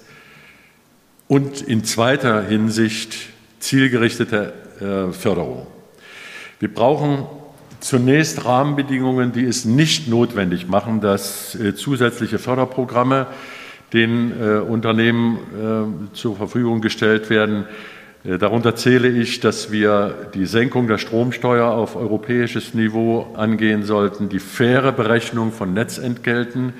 und 1.29 1.61
in 1.61 1.85
zweiter 1.85 2.43
Hinsicht 2.43 3.15
zielgerichtete 3.59 4.55
äh, 4.81 5.13
Förderung. 5.13 5.67
Wir 6.61 6.73
brauchen 6.73 7.27
zunächst 7.81 8.47
Rahmenbedingungen, 8.47 9.33
die 9.33 9.45
es 9.45 9.67
nicht 9.67 10.09
notwendig 10.09 10.67
machen, 10.67 11.03
dass 11.03 11.55
äh, 11.55 11.75
zusätzliche 11.75 12.39
Förderprogramme 12.39 13.27
den 13.93 14.33
äh, 14.33 14.61
Unternehmen 14.61 16.09
zur 16.15 16.37
Verfügung 16.37 16.81
gestellt 16.81 17.29
werden, 17.29 17.67
darunter 18.27 18.75
zähle 18.75 19.09
ich, 19.09 19.41
dass 19.41 19.71
wir 19.71 20.31
die 20.35 20.47
Senkung 20.47 20.89
der 20.89 20.99
Stromsteuer 20.99 21.69
auf 21.69 21.95
europäisches 21.95 22.75
Niveau 22.75 23.35
angehen 23.37 23.85
sollten, 23.85 24.29
die 24.29 24.41
faire 24.41 24.93
Berechnung 24.93 25.53
von 25.53 25.73
Netzentgelten. 25.75 26.73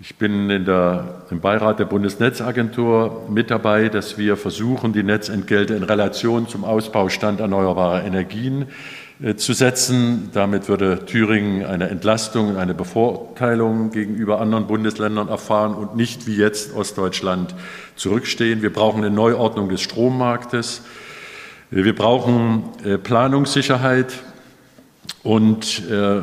Ich 0.00 0.16
bin 0.16 0.48
der, 0.64 1.22
im 1.30 1.40
Beirat 1.40 1.78
der 1.80 1.84
Bundesnetzagentur 1.84 3.26
mit 3.28 3.50
dabei, 3.50 3.88
dass 3.88 4.16
wir 4.16 4.36
versuchen, 4.36 4.92
die 4.92 5.02
Netzentgelte 5.02 5.74
in 5.74 5.82
Relation 5.82 6.48
zum 6.48 6.64
Ausbaustand 6.64 7.40
erneuerbarer 7.40 8.04
Energien 8.04 8.62
äh, 8.62 9.03
zu 9.36 9.52
setzen. 9.52 10.30
Damit 10.32 10.68
würde 10.68 11.04
Thüringen 11.06 11.64
eine 11.64 11.88
Entlastung, 11.88 12.56
eine 12.56 12.74
Bevorteilung 12.74 13.90
gegenüber 13.90 14.40
anderen 14.40 14.66
Bundesländern 14.66 15.28
erfahren 15.28 15.74
und 15.74 15.96
nicht 15.96 16.26
wie 16.26 16.36
jetzt 16.36 16.74
Ostdeutschland 16.74 17.54
zurückstehen. 17.96 18.62
Wir 18.62 18.72
brauchen 18.72 19.04
eine 19.04 19.14
Neuordnung 19.14 19.68
des 19.68 19.82
Strommarktes. 19.82 20.82
Wir 21.70 21.94
brauchen 21.94 22.64
äh, 22.84 22.98
Planungssicherheit 22.98 24.14
und 25.22 25.88
äh, 25.88 26.22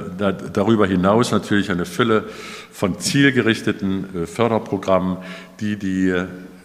darüber 0.54 0.86
hinaus 0.86 1.32
natürlich 1.32 1.72
eine 1.72 1.86
Fülle 1.86 2.26
von 2.72 3.00
zielgerichteten 3.00 4.28
Förderprogrammen, 4.28 5.18
die 5.60 5.78
die 5.78 6.14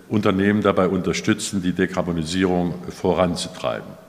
Unternehmen 0.09 0.63
dabei 0.63 0.89
unterstützen, 0.89 1.63
die 1.63 1.73
Dekarbonisierung 1.73 2.75
voranzutreiben. 2.91 4.06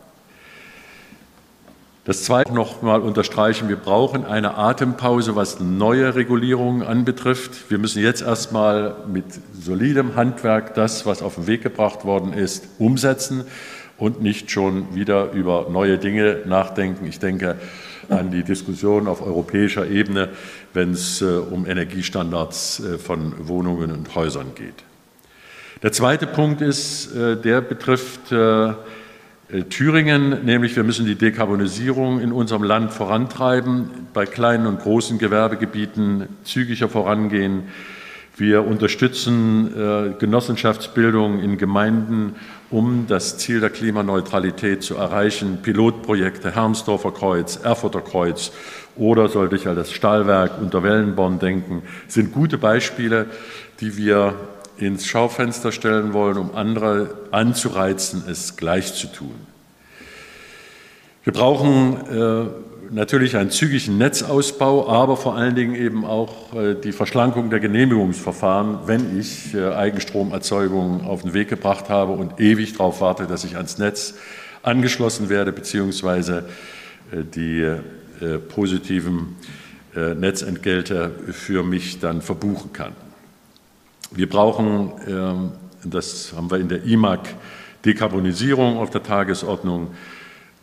Das 2.07 2.23
Zweite 2.23 2.53
noch 2.53 2.81
mal 2.81 3.01
unterstreichen, 3.01 3.67
wir 3.67 3.75
brauchen 3.75 4.23
eine 4.23 4.55
Atempause, 4.57 5.35
was 5.35 5.59
neue 5.59 6.15
Regulierungen 6.15 6.81
anbetrifft. 6.81 7.69
Wir 7.69 7.79
müssen 7.79 8.01
jetzt 8.01 8.21
erst 8.21 8.53
mal 8.53 8.95
mit 9.11 9.25
solidem 9.53 10.15
Handwerk 10.15 10.73
das, 10.73 11.05
was 11.05 11.21
auf 11.21 11.35
den 11.35 11.47
Weg 11.47 11.63
gebracht 11.63 12.05
worden 12.05 12.31
ist, 12.31 12.65
umsetzen 12.79 13.43
und 13.97 14.21
nicht 14.21 14.51
schon 14.51 14.95
wieder 14.95 15.33
über 15.33 15.67
neue 15.69 15.97
Dinge 15.97 16.43
nachdenken. 16.45 17.05
Ich 17.07 17.19
denke 17.19 17.57
an 18.07 18.31
die 18.31 18.43
Diskussion 18.43 19.09
auf 19.09 19.21
europäischer 19.21 19.85
Ebene, 19.85 20.29
wenn 20.73 20.91
es 20.91 21.21
äh, 21.21 21.25
um 21.25 21.65
Energiestandards 21.65 22.79
äh, 22.79 22.97
von 22.99 23.49
Wohnungen 23.49 23.91
und 23.91 24.15
Häusern 24.15 24.53
geht. 24.55 24.85
Der 25.83 25.91
zweite 25.91 26.25
Punkt 26.25 26.61
ist, 26.61 27.13
äh, 27.13 27.35
der 27.35 27.59
betrifft 27.59 28.31
Thüringen, 29.69 30.43
nämlich 30.43 30.75
wir 30.75 30.83
müssen 30.83 31.05
die 31.05 31.15
Dekarbonisierung 31.15 32.19
in 32.19 32.33
unserem 32.33 32.63
Land 32.63 32.91
vorantreiben, 32.91 33.89
bei 34.13 34.25
kleinen 34.25 34.67
und 34.67 34.81
großen 34.81 35.19
Gewerbegebieten 35.19 36.27
zügiger 36.43 36.89
vorangehen. 36.89 37.63
Wir 38.35 38.67
unterstützen 38.67 39.71
äh, 39.73 40.13
Genossenschaftsbildung 40.19 41.39
in 41.39 41.57
Gemeinden, 41.57 42.35
um 42.69 43.05
das 43.07 43.37
Ziel 43.37 43.61
der 43.61 43.69
Klimaneutralität 43.69 44.83
zu 44.83 44.95
erreichen. 44.95 45.59
Pilotprojekte 45.63 46.53
Hermsdorfer 46.53 47.11
Kreuz, 47.11 47.55
Erfurter 47.55 48.01
Kreuz 48.01 48.51
oder 48.97 49.29
sollte 49.29 49.55
ich 49.55 49.67
an 49.69 49.77
das 49.77 49.93
Stahlwerk 49.93 50.61
unter 50.61 50.83
Wellenborn 50.83 51.39
denken, 51.39 51.83
sind 52.09 52.33
gute 52.33 52.57
Beispiele, 52.57 53.27
die 53.79 53.95
wir 53.95 54.35
ins 54.79 55.05
Schaufenster 55.05 55.71
stellen 55.71 56.13
wollen, 56.13 56.37
um 56.37 56.55
andere 56.55 57.15
anzureizen, 57.31 58.23
es 58.27 58.55
gleich 58.55 58.93
zu 58.93 59.07
tun. 59.07 59.35
Wir 61.23 61.33
brauchen 61.33 61.97
äh, 62.07 62.93
natürlich 62.93 63.35
einen 63.35 63.49
zügigen 63.49 63.97
Netzausbau, 63.97 64.87
aber 64.89 65.17
vor 65.17 65.35
allen 65.35 65.55
Dingen 65.55 65.75
eben 65.75 66.05
auch 66.05 66.53
äh, 66.53 66.75
die 66.75 66.91
Verschlankung 66.91 67.49
der 67.49 67.59
Genehmigungsverfahren, 67.59 68.79
wenn 68.85 69.19
ich 69.19 69.53
äh, 69.53 69.73
Eigenstromerzeugung 69.73 71.05
auf 71.05 71.23
den 71.23 71.33
Weg 71.33 71.49
gebracht 71.49 71.89
habe 71.89 72.13
und 72.13 72.39
ewig 72.39 72.73
darauf 72.73 73.01
warte, 73.01 73.27
dass 73.27 73.43
ich 73.43 73.55
ans 73.57 73.77
Netz 73.77 74.15
angeschlossen 74.63 75.29
werde, 75.29 75.51
beziehungsweise 75.51 76.45
äh, 77.11 77.23
die 77.23 77.61
äh, 77.61 78.37
positiven 78.37 79.35
äh, 79.95 80.13
Netzentgelte 80.13 81.11
für 81.31 81.63
mich 81.63 81.99
dann 81.99 82.21
verbuchen 82.21 82.73
kann. 82.73 83.06
Wir 84.11 84.29
brauchen, 84.29 84.91
ähm, 85.07 85.51
das 85.83 86.33
haben 86.35 86.49
wir 86.49 86.59
in 86.59 86.69
der 86.69 86.83
IMAG, 86.83 87.27
Dekarbonisierung 87.85 88.77
auf 88.77 88.89
der 88.89 89.03
Tagesordnung, 89.03 89.91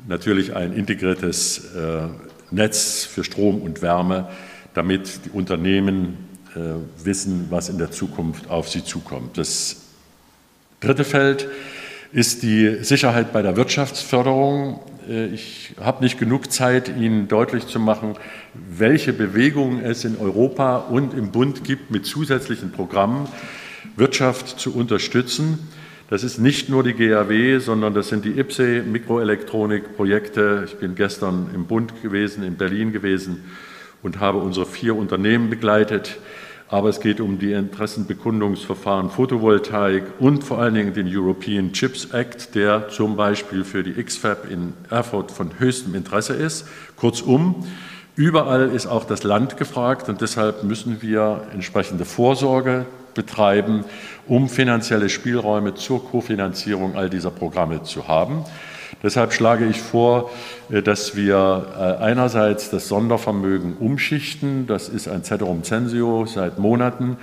natürlich 0.07 0.55
ein 0.55 0.73
integriertes 0.73 1.75
äh, 1.75 2.09
Netz 2.51 3.05
für 3.05 3.25
Strom 3.25 3.61
und 3.63 3.83
Wärme, 3.83 4.29
damit 4.75 5.27
die 5.27 5.31
Unternehmen 5.31 6.17
äh, 6.55 7.05
wissen, 7.05 7.47
was 7.51 7.69
in 7.69 7.79
der 7.79 7.91
Zukunft 7.91 8.51
auf 8.51 8.69
sie 8.69 8.85
zukommt. 8.85 9.39
Das 9.39 9.77
dritte 10.81 11.05
Feld 11.05 11.43
ist 11.43 11.74
die 12.45 12.85
Sicherheit 12.85 13.33
bei 13.33 13.43
der 13.43 13.57
Wirtschaftsförderung. 13.57 14.79
Äh, 15.09 15.27
ich 15.27 15.75
habe 15.81 16.05
nicht 16.05 16.17
genug 16.17 16.53
Zeit, 16.53 16.89
Ihnen 16.89 17.27
deutlich 17.27 17.67
zu 17.67 17.81
machen, 17.81 18.15
welche 18.55 19.13
Bewegungen 19.13 19.83
es 19.85 20.05
in 20.05 20.17
Europa 20.19 20.77
und 20.77 21.13
im 21.13 21.33
Bund 21.33 21.65
gibt, 21.65 21.91
mit 21.91 22.07
zusätzlichen 22.07 22.71
Programmen 22.71 23.27
Wirtschaft 23.97 24.61
zu 24.61 24.77
unterstützen. 24.77 25.59
Das 26.09 26.23
ist 26.23 26.39
nicht 26.39 26.69
nur 26.69 26.85
die 26.85 26.95
GAW, 26.95 27.59
sondern 27.59 27.95
das 27.95 28.11
sind 28.11 28.25
die 28.25 28.39
IPSE 28.39 28.85
Mikroelektronikprojekte. 28.85 30.67
Ich 30.67 30.77
bin 30.77 30.95
gestern 30.95 31.51
im 31.53 31.67
Bund 31.67 32.01
gewesen, 32.01 32.45
in 32.45 32.55
Berlin 32.55 32.93
gewesen 32.93 33.43
und 34.05 34.21
habe 34.21 34.39
unsere 34.39 34.67
vier 34.67 34.95
Unternehmen 34.95 35.51
begleitet 35.51 36.19
aber 36.69 36.89
es 36.89 37.01
geht 37.01 37.21
um 37.21 37.39
die 37.39 37.53
Interessenbekundungsverfahren 37.53 39.11
Photovoltaik 39.11 40.05
und 40.19 40.45
vor 40.45 40.59
allen 40.59 40.75
Dingen 40.75 40.95
den 40.95 41.07
European 41.09 41.73
Chips 41.73 42.07
Act, 42.13 42.55
der 42.55 42.89
zum 42.89 43.17
Beispiel 43.17 43.65
für 43.65 43.83
die 43.83 44.03
XFAB 44.03 44.51
in 44.51 44.73
Erfurt 44.91 45.31
von 45.31 45.59
höchstem 45.59 45.95
Interesse 45.95 46.35
ist. 46.35 46.67
Kurzum, 46.97 47.67
überall 48.17 48.71
ist 48.71 48.87
auch 48.87 49.05
das 49.05 49.23
Land 49.23 49.57
gefragt 49.57 50.09
und 50.09 50.21
deshalb 50.21 50.65
müssen 50.65 51.03
wir 51.03 51.43
entsprechende 51.53 52.05
Vorsorge 52.05 52.87
betreiben, 53.15 53.85
um 54.27 54.49
finanzielle 54.49 55.09
Spielräume 55.09 55.75
zur 55.75 56.05
Kofinanzierung 56.05 56.97
all 56.97 57.11
dieser 57.11 57.31
Programme 57.31 57.83
zu 57.83 58.09
haben. 58.09 58.45
Deshalb 59.03 59.33
schlage 59.33 59.67
ich 59.67 59.81
vor, 59.81 60.31
äh, 60.71 60.83
dass 60.83 61.17
wir 61.17 61.67
äh, 61.77 62.03
einerseits 62.03 62.71
das 62.71 62.89
Sondervermögen 62.89 63.77
umschichten, 63.77 64.67
das 64.67 64.89
ist 64.89 65.09
ein 65.09 65.25
Ceterum 65.25 65.63
Censio 65.63 66.27
seit 66.27 66.59
Monaten, 66.59 67.17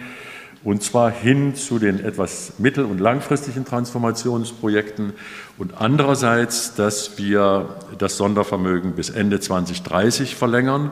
und 0.63 0.83
zwar 0.83 1.09
hin 1.09 1.55
zu 1.55 1.79
den 1.79 1.99
etwas 2.03 2.53
mittel- 2.59 2.85
und 2.85 2.99
langfristigen 2.99 3.65
Transformationsprojekten 3.65 5.13
und 5.57 5.73
andererseits, 5.79 6.75
dass 6.75 7.17
wir 7.17 7.69
das 7.97 8.17
Sondervermögen 8.17 8.93
bis 8.93 9.09
Ende 9.09 9.39
2030 9.39 10.35
verlängern. 10.35 10.91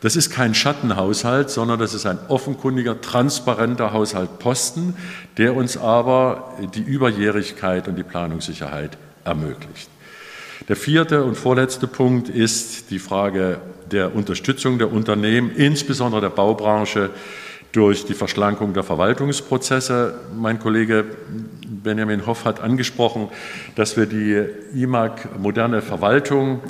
Das 0.00 0.16
ist 0.16 0.30
kein 0.30 0.54
Schattenhaushalt, 0.54 1.50
sondern 1.50 1.78
das 1.78 1.92
ist 1.92 2.06
ein 2.06 2.18
offenkundiger, 2.28 3.02
transparenter 3.02 3.92
Haushalt 3.92 4.38
Posten, 4.38 4.94
der 5.36 5.54
uns 5.54 5.76
aber 5.76 6.54
die 6.74 6.82
Überjährigkeit 6.82 7.88
und 7.88 7.96
die 7.96 8.02
Planungssicherheit 8.02 8.96
ermöglicht. 9.24 9.90
Der 10.68 10.76
vierte 10.76 11.24
und 11.24 11.36
vorletzte 11.36 11.86
Punkt 11.86 12.30
ist 12.30 12.90
die 12.90 12.98
Frage 12.98 13.58
der 13.90 14.14
Unterstützung 14.14 14.78
der 14.78 14.92
Unternehmen, 14.92 15.50
insbesondere 15.54 16.22
der 16.22 16.30
Baubranche, 16.30 17.10
durch 17.72 18.04
die 18.04 18.14
Verschlankung 18.14 18.74
der 18.74 18.82
Verwaltungsprozesse. 18.82 20.14
Mein 20.36 20.58
Kollege 20.58 21.04
Benjamin 21.82 22.26
Hoff 22.26 22.44
hat 22.44 22.60
angesprochen, 22.60 23.28
dass 23.76 23.96
wir 23.96 24.06
die 24.06 24.44
IMAG 24.74 25.38
moderne 25.38 25.82
Verwaltung 25.82 26.60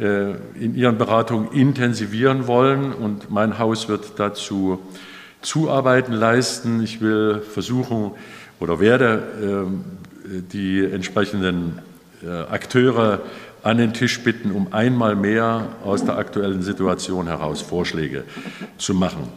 äh, 0.00 0.32
in 0.58 0.74
ihren 0.74 0.98
Beratungen 0.98 1.52
intensivieren 1.52 2.46
wollen 2.46 2.92
und 2.92 3.30
mein 3.30 3.58
Haus 3.58 3.88
wird 3.88 4.18
dazu 4.18 4.80
Zuarbeiten 5.42 6.12
leisten. 6.12 6.82
Ich 6.82 7.00
will 7.00 7.40
versuchen 7.40 8.12
oder 8.58 8.80
werde 8.80 9.22
ähm, 9.42 9.84
die 10.52 10.84
entsprechenden 10.84 11.78
äh, 12.24 12.28
Akteure 12.28 13.20
an 13.62 13.78
den 13.78 13.92
Tisch 13.94 14.20
bitten, 14.22 14.52
um 14.52 14.72
einmal 14.72 15.16
mehr 15.16 15.68
aus 15.84 16.04
der 16.04 16.16
aktuellen 16.16 16.62
Situation 16.62 17.26
heraus 17.26 17.62
Vorschläge 17.62 18.24
zu 18.78 18.94
machen. 18.94 19.28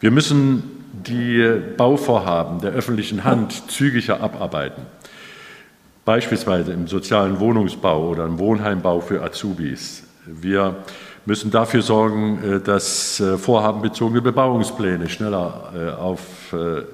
Wir 0.00 0.10
müssen 0.10 0.62
die 0.92 1.46
Bauvorhaben 1.76 2.60
der 2.60 2.72
öffentlichen 2.72 3.24
Hand 3.24 3.70
zügiger 3.70 4.20
abarbeiten, 4.20 4.82
beispielsweise 6.04 6.72
im 6.72 6.88
sozialen 6.88 7.38
Wohnungsbau 7.38 8.08
oder 8.08 8.24
im 8.24 8.38
Wohnheimbau 8.38 9.00
für 9.00 9.22
Azubis. 9.22 10.02
Wir 10.26 10.76
müssen 11.26 11.50
dafür 11.50 11.82
sorgen, 11.82 12.42
äh, 12.42 12.60
dass 12.60 13.20
äh, 13.20 13.36
vorhabenbezogene 13.36 14.22
Bebauungspläne 14.22 15.08
schneller 15.08 15.98
auf, 16.00 16.20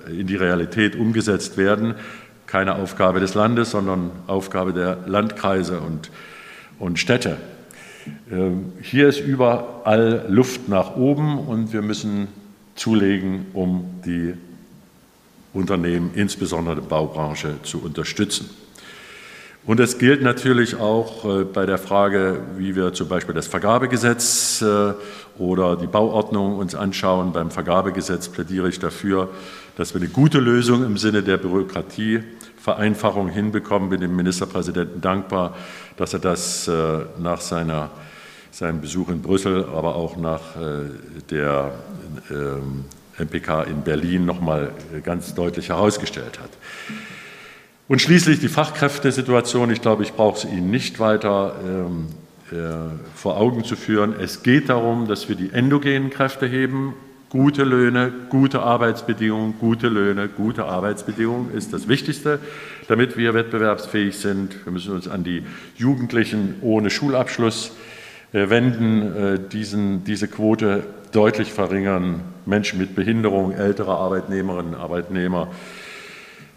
in 0.09 0.27
die 0.27 0.37
Realität 0.37 0.97
umgesetzt 0.97 1.57
werden. 1.57 1.95
Keine 2.47 2.75
Aufgabe 2.75 3.21
des 3.21 3.35
Landes, 3.35 3.71
sondern 3.71 4.11
Aufgabe 4.27 4.73
der 4.73 4.99
Landkreise 5.07 5.81
und 5.81 6.11
und 6.79 6.99
Städte. 6.99 7.37
Ähm, 8.31 8.73
hier 8.83 9.09
ist 9.09 9.21
überall 9.21 10.27
Luft 10.29 10.69
nach 10.69 10.97
oben 10.97 11.39
und 11.39 11.73
wir 11.73 11.83
müssen 11.83 12.29
zulegen, 12.77 13.47
um 13.53 14.01
die 14.05 14.35
Unternehmen, 15.53 16.11
insbesondere 16.15 16.77
die 16.77 16.87
Baubranche, 16.87 17.57
zu 17.63 17.83
unterstützen. 17.83 18.51
Und 19.67 19.81
es 19.81 19.99
gilt 19.99 20.23
natürlich 20.23 20.77
auch 20.77 21.25
äh, 21.25 21.45
bei 21.45 21.67
der 21.67 21.79
Frage, 21.79 22.41
wie 22.57 22.77
wir 22.77 22.93
zum 22.93 23.09
Beispiel 23.09 23.35
das 23.35 23.49
Vergabegesetz 23.49 24.63
äh, 24.63 24.93
oder 25.39 25.77
die 25.77 25.89
Bauordnung 25.89 26.59
uns 26.59 26.77
anschauen. 26.77 27.33
Beim 27.33 27.51
Vergabegesetz 27.51 28.29
plädiere 28.29 28.69
ich 28.69 28.79
dafür, 28.79 29.29
dass 29.77 29.93
wir 29.93 30.01
eine 30.01 30.09
gute 30.09 30.39
Lösung 30.39 30.85
im 30.85 30.97
Sinne 30.97 31.25
der 31.25 31.39
Bürokratievereinfachung 31.39 33.29
hinbekommen. 33.29 33.91
Bin 33.91 34.01
dem 34.01 34.15
Ministerpräsidenten 34.15 35.01
dankbar, 35.01 35.57
dass 35.97 36.13
er 36.13 36.21
das 36.21 36.69
äh, 36.69 37.01
nach 37.19 37.41
seiner, 37.41 37.91
seinem 38.57 38.81
Besuch 38.81 39.11
in 39.11 39.21
Brüssel, 39.21 39.67
aber 39.67 39.97
auch 39.97 40.17
nach 40.17 40.41
der 41.31 41.73
MPK 43.19 43.65
ähm, 43.65 43.71
in 43.71 43.83
Berlin 43.83 44.25
noch 44.25 44.41
mal 44.41 44.71
ganz 45.05 45.35
deutlich 45.35 45.69
herausgestellt 45.69 46.39
hat. 46.41 46.49
Und 47.87 48.01
schließlich 48.01 48.41
die 48.41 48.49
Fachkräftesituation. 48.49 49.71
Ich 49.71 49.83
glaube, 49.83 50.05
ich 50.05 50.15
brauche 50.15 50.39
es 50.39 50.45
Ihnen 50.45 50.71
nicht 50.71 50.99
weiter 51.01 51.55
ähm, 51.65 52.07
äh, 52.51 52.55
vor 53.15 53.37
Augen 53.37 53.63
zu 53.63 53.77
führen. 53.77 54.15
Es 54.19 54.43
geht 54.43 54.71
darum, 54.71 55.07
dass 55.07 55.29
wir 55.29 55.37
die 55.37 55.53
endogenen 55.53 56.09
Kräfte 56.09 56.47
heben. 56.47 56.95
Gute 57.29 57.63
Löhne, 57.63 58.11
gute 58.31 58.63
Arbeitsbedingungen, 58.63 59.57
gute 59.61 59.89
Löhne, 59.89 60.29
gute 60.29 60.65
Arbeitsbedingungen 60.65 61.53
ist 61.53 61.75
das 61.75 61.89
Wichtigste, 61.89 62.39
damit 62.89 63.19
wir 63.19 63.35
wettbewerbsfähig 63.35 64.17
sind. 64.17 64.65
Wir 64.65 64.73
müssen 64.73 64.95
uns 64.95 65.09
an 65.09 65.25
die 65.25 65.45
Jugendlichen 65.77 66.55
ohne 66.63 66.89
Schulabschluss 66.89 67.69
äh, 67.69 67.96
wenden, 68.51 69.17
äh, 69.17 69.39
diesen, 69.39 70.05
diese 70.05 70.29
Quote 70.29 70.85
deutlich 71.13 71.53
verringern. 71.53 72.21
Menschen 72.45 72.79
mit 72.79 72.95
Behinderung, 72.95 73.53
ältere 73.53 73.93
Arbeitnehmerinnen, 73.97 74.75
Arbeitnehmer 74.75 75.49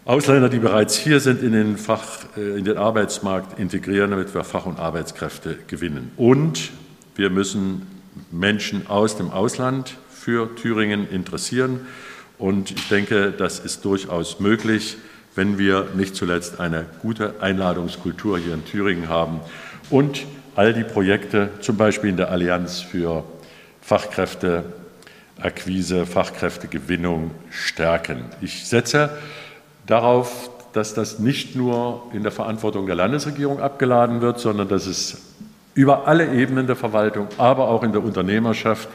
Ausländer, 0.06 0.48
die 0.48 0.58
bereits 0.58 0.96
hier 0.96 1.20
sind, 1.20 1.42
in 1.42 1.52
den, 1.52 1.76
Fach, 1.76 2.24
äh, 2.36 2.58
in 2.58 2.64
den 2.64 2.78
Arbeitsmarkt 2.78 3.58
integrieren, 3.58 4.10
damit 4.10 4.34
wir 4.34 4.42
Fach- 4.44 4.66
und 4.66 4.78
Arbeitskräfte 4.78 5.58
gewinnen. 5.66 6.10
Und 6.16 6.70
wir 7.14 7.30
müssen 7.30 7.86
Menschen 8.30 8.86
aus 8.86 9.16
dem 9.16 9.30
Ausland 9.30 9.98
für 10.10 10.54
Thüringen 10.56 11.08
interessieren. 11.08 11.86
Und 12.38 12.70
ich 12.70 12.88
denke, 12.88 13.30
das 13.30 13.60
ist 13.60 13.84
durchaus 13.84 14.40
möglich, 14.40 14.96
wenn 15.34 15.58
wir 15.58 15.88
nicht 15.94 16.16
zuletzt 16.16 16.58
eine 16.60 16.86
gute 17.02 17.34
Einladungskultur 17.40 18.38
hier 18.38 18.54
in 18.54 18.64
Thüringen 18.64 19.08
haben 19.08 19.40
und 19.90 20.26
all 20.60 20.72
die 20.74 20.84
Projekte, 20.84 21.48
zum 21.60 21.78
Beispiel 21.78 22.10
in 22.10 22.18
der 22.18 22.30
Allianz 22.30 22.80
für 22.80 23.24
Fachkräfteakquise, 23.80 26.04
Fachkräftegewinnung 26.04 27.30
stärken. 27.50 28.26
Ich 28.42 28.66
setze 28.66 29.08
darauf, 29.86 30.50
dass 30.74 30.92
das 30.92 31.18
nicht 31.18 31.56
nur 31.56 32.02
in 32.12 32.24
der 32.24 32.32
Verantwortung 32.32 32.84
der 32.84 32.94
Landesregierung 32.94 33.58
abgeladen 33.58 34.20
wird, 34.20 34.38
sondern 34.38 34.68
dass 34.68 34.84
es 34.84 35.22
über 35.72 36.06
alle 36.06 36.30
Ebenen 36.30 36.66
der 36.66 36.76
Verwaltung, 36.76 37.28
aber 37.38 37.68
auch 37.68 37.82
in 37.82 37.92
der 37.92 38.04
Unternehmerschaft 38.04 38.90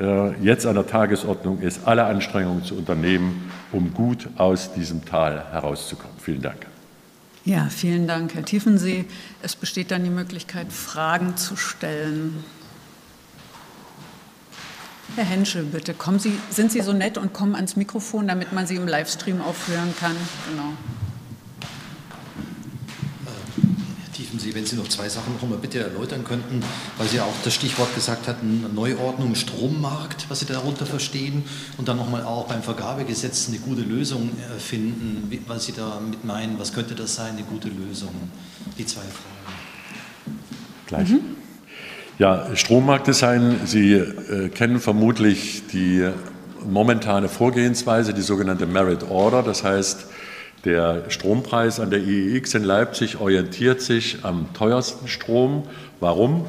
äh, 0.00 0.30
jetzt 0.42 0.64
an 0.64 0.76
der 0.76 0.86
Tagesordnung 0.86 1.60
ist, 1.60 1.86
alle 1.86 2.04
Anstrengungen 2.04 2.64
zu 2.64 2.74
unternehmen, 2.74 3.52
um 3.70 3.92
gut 3.92 4.28
aus 4.38 4.72
diesem 4.72 5.04
Tal 5.04 5.44
herauszukommen. 5.52 6.16
Vielen 6.18 6.40
Dank. 6.40 6.69
Ja, 7.44 7.68
vielen 7.70 8.06
Dank, 8.06 8.34
Herr 8.34 8.44
Tiefensee. 8.44 9.06
Es 9.42 9.56
besteht 9.56 9.90
dann 9.90 10.04
die 10.04 10.10
Möglichkeit, 10.10 10.72
Fragen 10.72 11.36
zu 11.36 11.56
stellen. 11.56 12.44
Herr 15.16 15.24
Henschel, 15.24 15.64
bitte, 15.64 15.94
kommen 15.94 16.18
Sie, 16.18 16.38
sind 16.50 16.70
Sie 16.70 16.82
so 16.82 16.92
nett 16.92 17.18
und 17.18 17.32
kommen 17.32 17.54
ans 17.54 17.76
Mikrofon, 17.76 18.28
damit 18.28 18.52
man 18.52 18.66
Sie 18.66 18.76
im 18.76 18.86
Livestream 18.86 19.40
aufhören 19.40 19.94
kann? 19.98 20.14
Genau. 20.48 20.72
Tiefensee, 24.40 24.54
wenn 24.54 24.66
Sie 24.66 24.76
noch 24.76 24.88
zwei 24.88 25.08
Sachen 25.08 25.34
noch 25.34 25.48
mal 25.48 25.58
bitte 25.58 25.80
erläutern 25.80 26.24
könnten, 26.24 26.62
weil 26.98 27.08
Sie 27.08 27.20
auch 27.20 27.32
das 27.44 27.54
Stichwort 27.54 27.94
gesagt 27.94 28.28
hatten, 28.28 28.64
Neuordnung 28.74 29.34
Strommarkt, 29.34 30.26
was 30.28 30.40
Sie 30.40 30.46
darunter 30.46 30.86
verstehen, 30.86 31.44
und 31.76 31.88
dann 31.88 31.96
nochmal 31.96 32.22
auch 32.22 32.46
beim 32.46 32.62
Vergabegesetz 32.62 33.48
eine 33.48 33.58
gute 33.58 33.82
Lösung 33.82 34.30
äh, 34.30 34.58
finden, 34.58 35.30
was 35.46 35.66
Sie 35.66 35.72
damit 35.72 36.24
meinen, 36.24 36.58
was 36.58 36.72
könnte 36.72 36.94
das 36.94 37.14
sein, 37.14 37.34
eine 37.34 37.42
gute 37.42 37.68
Lösung? 37.68 38.14
Die 38.78 38.86
zwei 38.86 39.00
Fragen. 39.00 40.36
Gleich. 40.86 41.08
Mhm. 41.08 41.20
Ja, 42.18 42.54
Strommarktdesign. 42.54 43.60
Sie 43.64 43.92
äh, 43.94 44.48
kennen 44.50 44.80
vermutlich 44.80 45.62
die 45.72 46.06
momentane 46.68 47.28
Vorgehensweise, 47.28 48.12
die 48.12 48.20
sogenannte 48.20 48.66
Merit 48.66 49.10
Order. 49.10 49.42
Das 49.42 49.64
heißt, 49.64 50.06
der 50.64 51.10
Strompreis 51.10 51.80
an 51.80 51.90
der 51.90 52.00
IEX 52.00 52.54
in 52.54 52.64
Leipzig 52.64 53.20
orientiert 53.20 53.80
sich 53.80 54.18
am 54.24 54.52
teuersten 54.52 55.08
Strom. 55.08 55.66
Warum? 56.00 56.46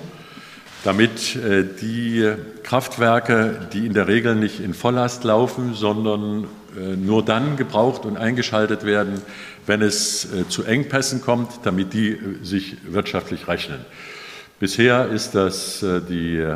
Damit 0.83 1.35
äh, 1.35 1.63
die 1.63 2.31
Kraftwerke, 2.63 3.67
die 3.71 3.85
in 3.85 3.93
der 3.93 4.07
Regel 4.07 4.35
nicht 4.35 4.59
in 4.59 4.73
Volllast 4.73 5.23
laufen, 5.23 5.75
sondern 5.75 6.45
äh, 6.75 6.95
nur 6.95 7.23
dann 7.23 7.55
gebraucht 7.55 8.05
und 8.05 8.17
eingeschaltet 8.17 8.85
werden, 8.85 9.21
wenn 9.65 9.81
es 9.81 10.25
äh, 10.25 10.47
zu 10.49 10.63
Engpässen 10.63 11.21
kommt, 11.21 11.59
damit 11.63 11.93
die 11.93 12.17
sich 12.41 12.77
wirtschaftlich 12.91 13.47
rechnen. 13.47 13.79
Bisher 14.59 15.07
ist 15.07 15.33
das 15.33 15.83
die, 16.07 16.55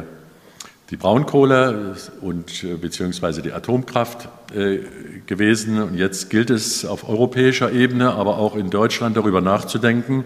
die 0.92 0.98
Braunkohle 0.98 1.96
und 2.22 2.64
äh, 2.64 2.76
beziehungsweise 2.76 3.42
die 3.42 3.52
Atomkraft 3.52 4.30
äh, 4.56 4.80
gewesen. 5.26 5.82
Und 5.82 5.96
jetzt 5.96 6.30
gilt 6.30 6.52
es 6.52 6.86
auf 6.86 7.10
europäischer 7.10 7.72
Ebene, 7.72 8.12
aber 8.12 8.38
auch 8.38 8.56
in 8.56 8.70
Deutschland 8.70 9.18
darüber 9.18 9.42
nachzudenken, 9.42 10.26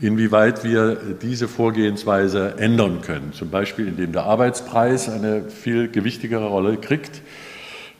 inwieweit 0.00 0.62
wir 0.62 0.96
diese 1.20 1.48
Vorgehensweise 1.48 2.54
ändern 2.58 3.00
können. 3.00 3.32
Zum 3.32 3.50
Beispiel, 3.50 3.88
indem 3.88 4.12
der 4.12 4.24
Arbeitspreis 4.24 5.08
eine 5.08 5.48
viel 5.48 5.88
gewichtigere 5.88 6.46
Rolle 6.46 6.76
kriegt. 6.76 7.22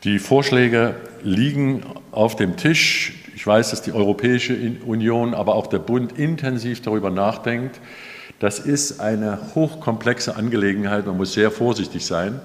Die 0.05 0.21
Vorschläge 0.21 0.95
liegen 1.25 1.83
auf 2.13 2.37
dem 2.37 2.57
Tisch. 2.57 3.15
Ich 3.35 3.45
weiß, 3.45 3.71
dass 3.71 3.83
die 3.83 3.93
Europäische 3.93 4.57
Union, 4.87 5.35
aber 5.35 5.57
auch 5.57 5.67
der 5.67 5.79
Bund 5.81 6.17
intensiv 6.19 6.83
darüber 6.83 7.11
nachdenkt, 7.11 7.81
das 8.39 8.59
ist 8.59 9.01
eine 9.01 9.39
hochkomplexe 9.55 10.37
Angelegenheit, 10.37 11.07
man 11.07 11.17
muss 11.17 11.33
sehr 11.33 11.51
vorsichtig 11.51 12.05
sein. 12.05 12.41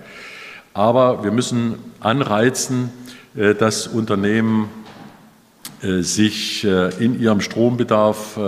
Aber 0.74 1.24
wir 1.24 1.32
müssen 1.32 1.76
anreizen, 2.00 2.90
äh, 3.36 3.56
dass 3.56 3.88
Unternehmen 3.88 4.70
äh, 5.82 6.02
sich 6.02 6.64
äh, 6.64 6.90
in 7.04 7.20
ihrem 7.20 7.42
Strombedarf, 7.42 8.40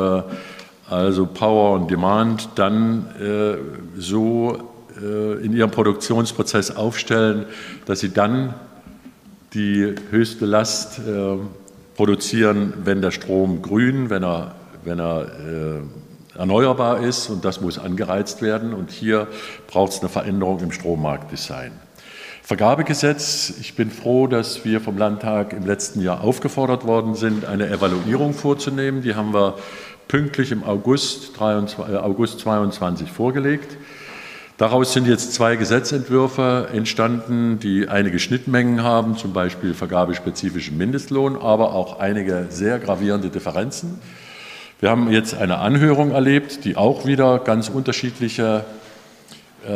also 0.89 1.25
Power 1.25 1.79
und 1.79 1.89
Demand, 1.89 2.49
dann 2.55 3.07
so 3.97 4.69
in 5.41 5.53
ihrem 5.53 5.71
Produktionsprozess 5.71 6.75
aufstellen, 6.75 7.45
dass 7.85 8.01
sie 8.01 8.09
dann 8.09 8.53
die 9.53 9.95
höchste 10.11 10.45
Last 10.45 11.01
produzieren, 11.95 12.73
wenn 12.83 13.01
der 13.01 13.11
Strom 13.11 13.61
grün, 13.63 14.11
wenn 14.11 14.23
er, 14.23 14.53
wenn 14.83 14.99
er 14.99 15.31
erneuerbar 16.37 16.99
ist 16.99 17.29
und 17.29 17.45
das 17.45 17.61
muss 17.61 17.77
angereizt 17.77 18.41
werden. 18.41 18.73
Und 18.73 18.91
hier 18.91 19.27
braucht 19.67 19.93
es 19.93 19.99
eine 19.99 20.09
Veränderung 20.09 20.59
im 20.59 20.71
Strommarktdesign. 20.71 21.71
Vergabegesetz. 22.41 23.53
Ich 23.61 23.75
bin 23.75 23.89
froh, 23.89 24.27
dass 24.27 24.65
wir 24.65 24.81
vom 24.81 24.97
Landtag 24.97 25.53
im 25.53 25.65
letzten 25.65 26.01
Jahr 26.01 26.21
aufgefordert 26.21 26.85
worden 26.85 27.15
sind, 27.15 27.45
eine 27.45 27.69
Evaluierung 27.69 28.33
vorzunehmen. 28.33 29.01
Die 29.01 29.15
haben 29.15 29.33
wir 29.33 29.55
pünktlich 30.09 30.51
im 30.51 30.63
August, 30.63 31.39
23, 31.39 31.93
äh, 31.93 31.97
August 31.97 32.39
22 32.41 33.09
vorgelegt. 33.09 33.77
Daraus 34.57 34.93
sind 34.93 35.07
jetzt 35.07 35.33
zwei 35.33 35.55
Gesetzentwürfe 35.55 36.69
entstanden, 36.71 37.59
die 37.59 37.87
einige 37.87 38.19
Schnittmengen 38.19 38.83
haben, 38.83 39.17
zum 39.17 39.33
Beispiel 39.33 39.73
vergabespezifischen 39.73 40.77
Mindestlohn, 40.77 41.35
aber 41.35 41.73
auch 41.73 41.99
einige 41.99 42.47
sehr 42.49 42.77
gravierende 42.77 43.29
Differenzen. 43.29 43.99
Wir 44.83 44.89
haben 44.89 45.09
jetzt 45.13 45.33
eine 45.33 45.59
Anhörung 45.59 46.11
erlebt, 46.11 46.65
die 46.65 46.75
auch 46.75 47.05
wieder 47.05 47.39
ganz 47.39 47.69
unterschiedliche 47.69 48.65
äh, 49.65 49.71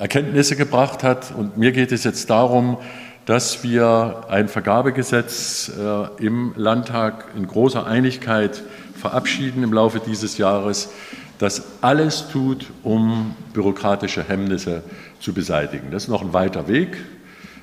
Erkenntnisse 0.00 0.56
gebracht 0.56 1.04
hat. 1.04 1.32
Und 1.36 1.58
mir 1.58 1.70
geht 1.70 1.92
es 1.92 2.02
jetzt 2.02 2.28
darum, 2.28 2.76
dass 3.24 3.62
wir 3.62 4.24
ein 4.28 4.48
Vergabegesetz 4.48 5.70
äh, 5.78 6.24
im 6.26 6.54
Landtag 6.56 7.26
in 7.36 7.46
großer 7.46 7.86
Einigkeit 7.86 8.64
verabschieden 9.00 9.62
im 9.62 9.72
Laufe 9.72 10.00
dieses 10.04 10.38
Jahres, 10.38 10.90
das 11.38 11.62
alles 11.80 12.26
tut, 12.32 12.66
um 12.82 13.36
bürokratische 13.52 14.24
Hemmnisse 14.26 14.82
zu 15.20 15.32
beseitigen. 15.34 15.92
Das 15.92 16.02
ist 16.02 16.08
noch 16.08 16.22
ein 16.22 16.32
weiter 16.32 16.66
Weg, 16.66 16.96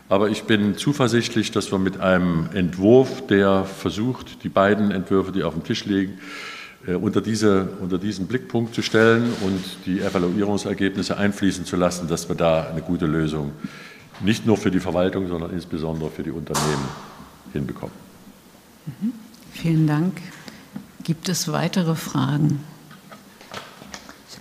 aber 0.08 0.30
ich 0.30 0.44
bin 0.44 0.78
zuversichtlich, 0.78 1.52
dass 1.52 1.74
wir 1.74 1.78
mit 1.78 2.00
einem 2.00 2.48
Entwurf, 2.54 3.28
der 3.28 3.65
versucht, 3.65 4.46
die 4.46 4.50
beiden 4.50 4.92
Entwürfe, 4.92 5.34
die 5.34 5.44
auf 5.44 5.56
dem 5.56 5.65
Tisch 5.65 5.84
liegen, 5.84 6.20
unter, 6.88 7.22
diese, 7.22 7.70
unter 7.82 7.98
diesen 7.98 8.28
Blickpunkt 8.28 8.74
zu 8.74 8.82
stellen 8.82 9.34
und 9.42 9.86
die 9.86 10.02
Evaluierungsergebnisse 10.02 11.18
einfließen 11.18 11.65
zu 11.65 11.76
lassen, 11.76 12.08
dass 12.08 12.30
wir 12.30 12.36
da 12.36 12.68
eine 12.70 12.82
gute 12.82 13.06
Lösung 13.06 13.52
nicht 14.22 14.46
nur 14.46 14.58
für 14.58 14.72
die 14.72 14.80
Verwaltung, 14.80 15.28
sondern 15.28 15.52
insbesondere 15.52 16.10
für 16.10 16.24
die 16.24 16.32
Unternehmen 16.32 16.88
hinbekommen. 17.54 17.96
Mhm. 18.86 19.13
Vielen 19.52 19.88
Dank. 19.88 20.22
Gibt 21.04 21.30
es 21.30 21.52
weitere 21.52 21.96
Fragen? 21.96 22.60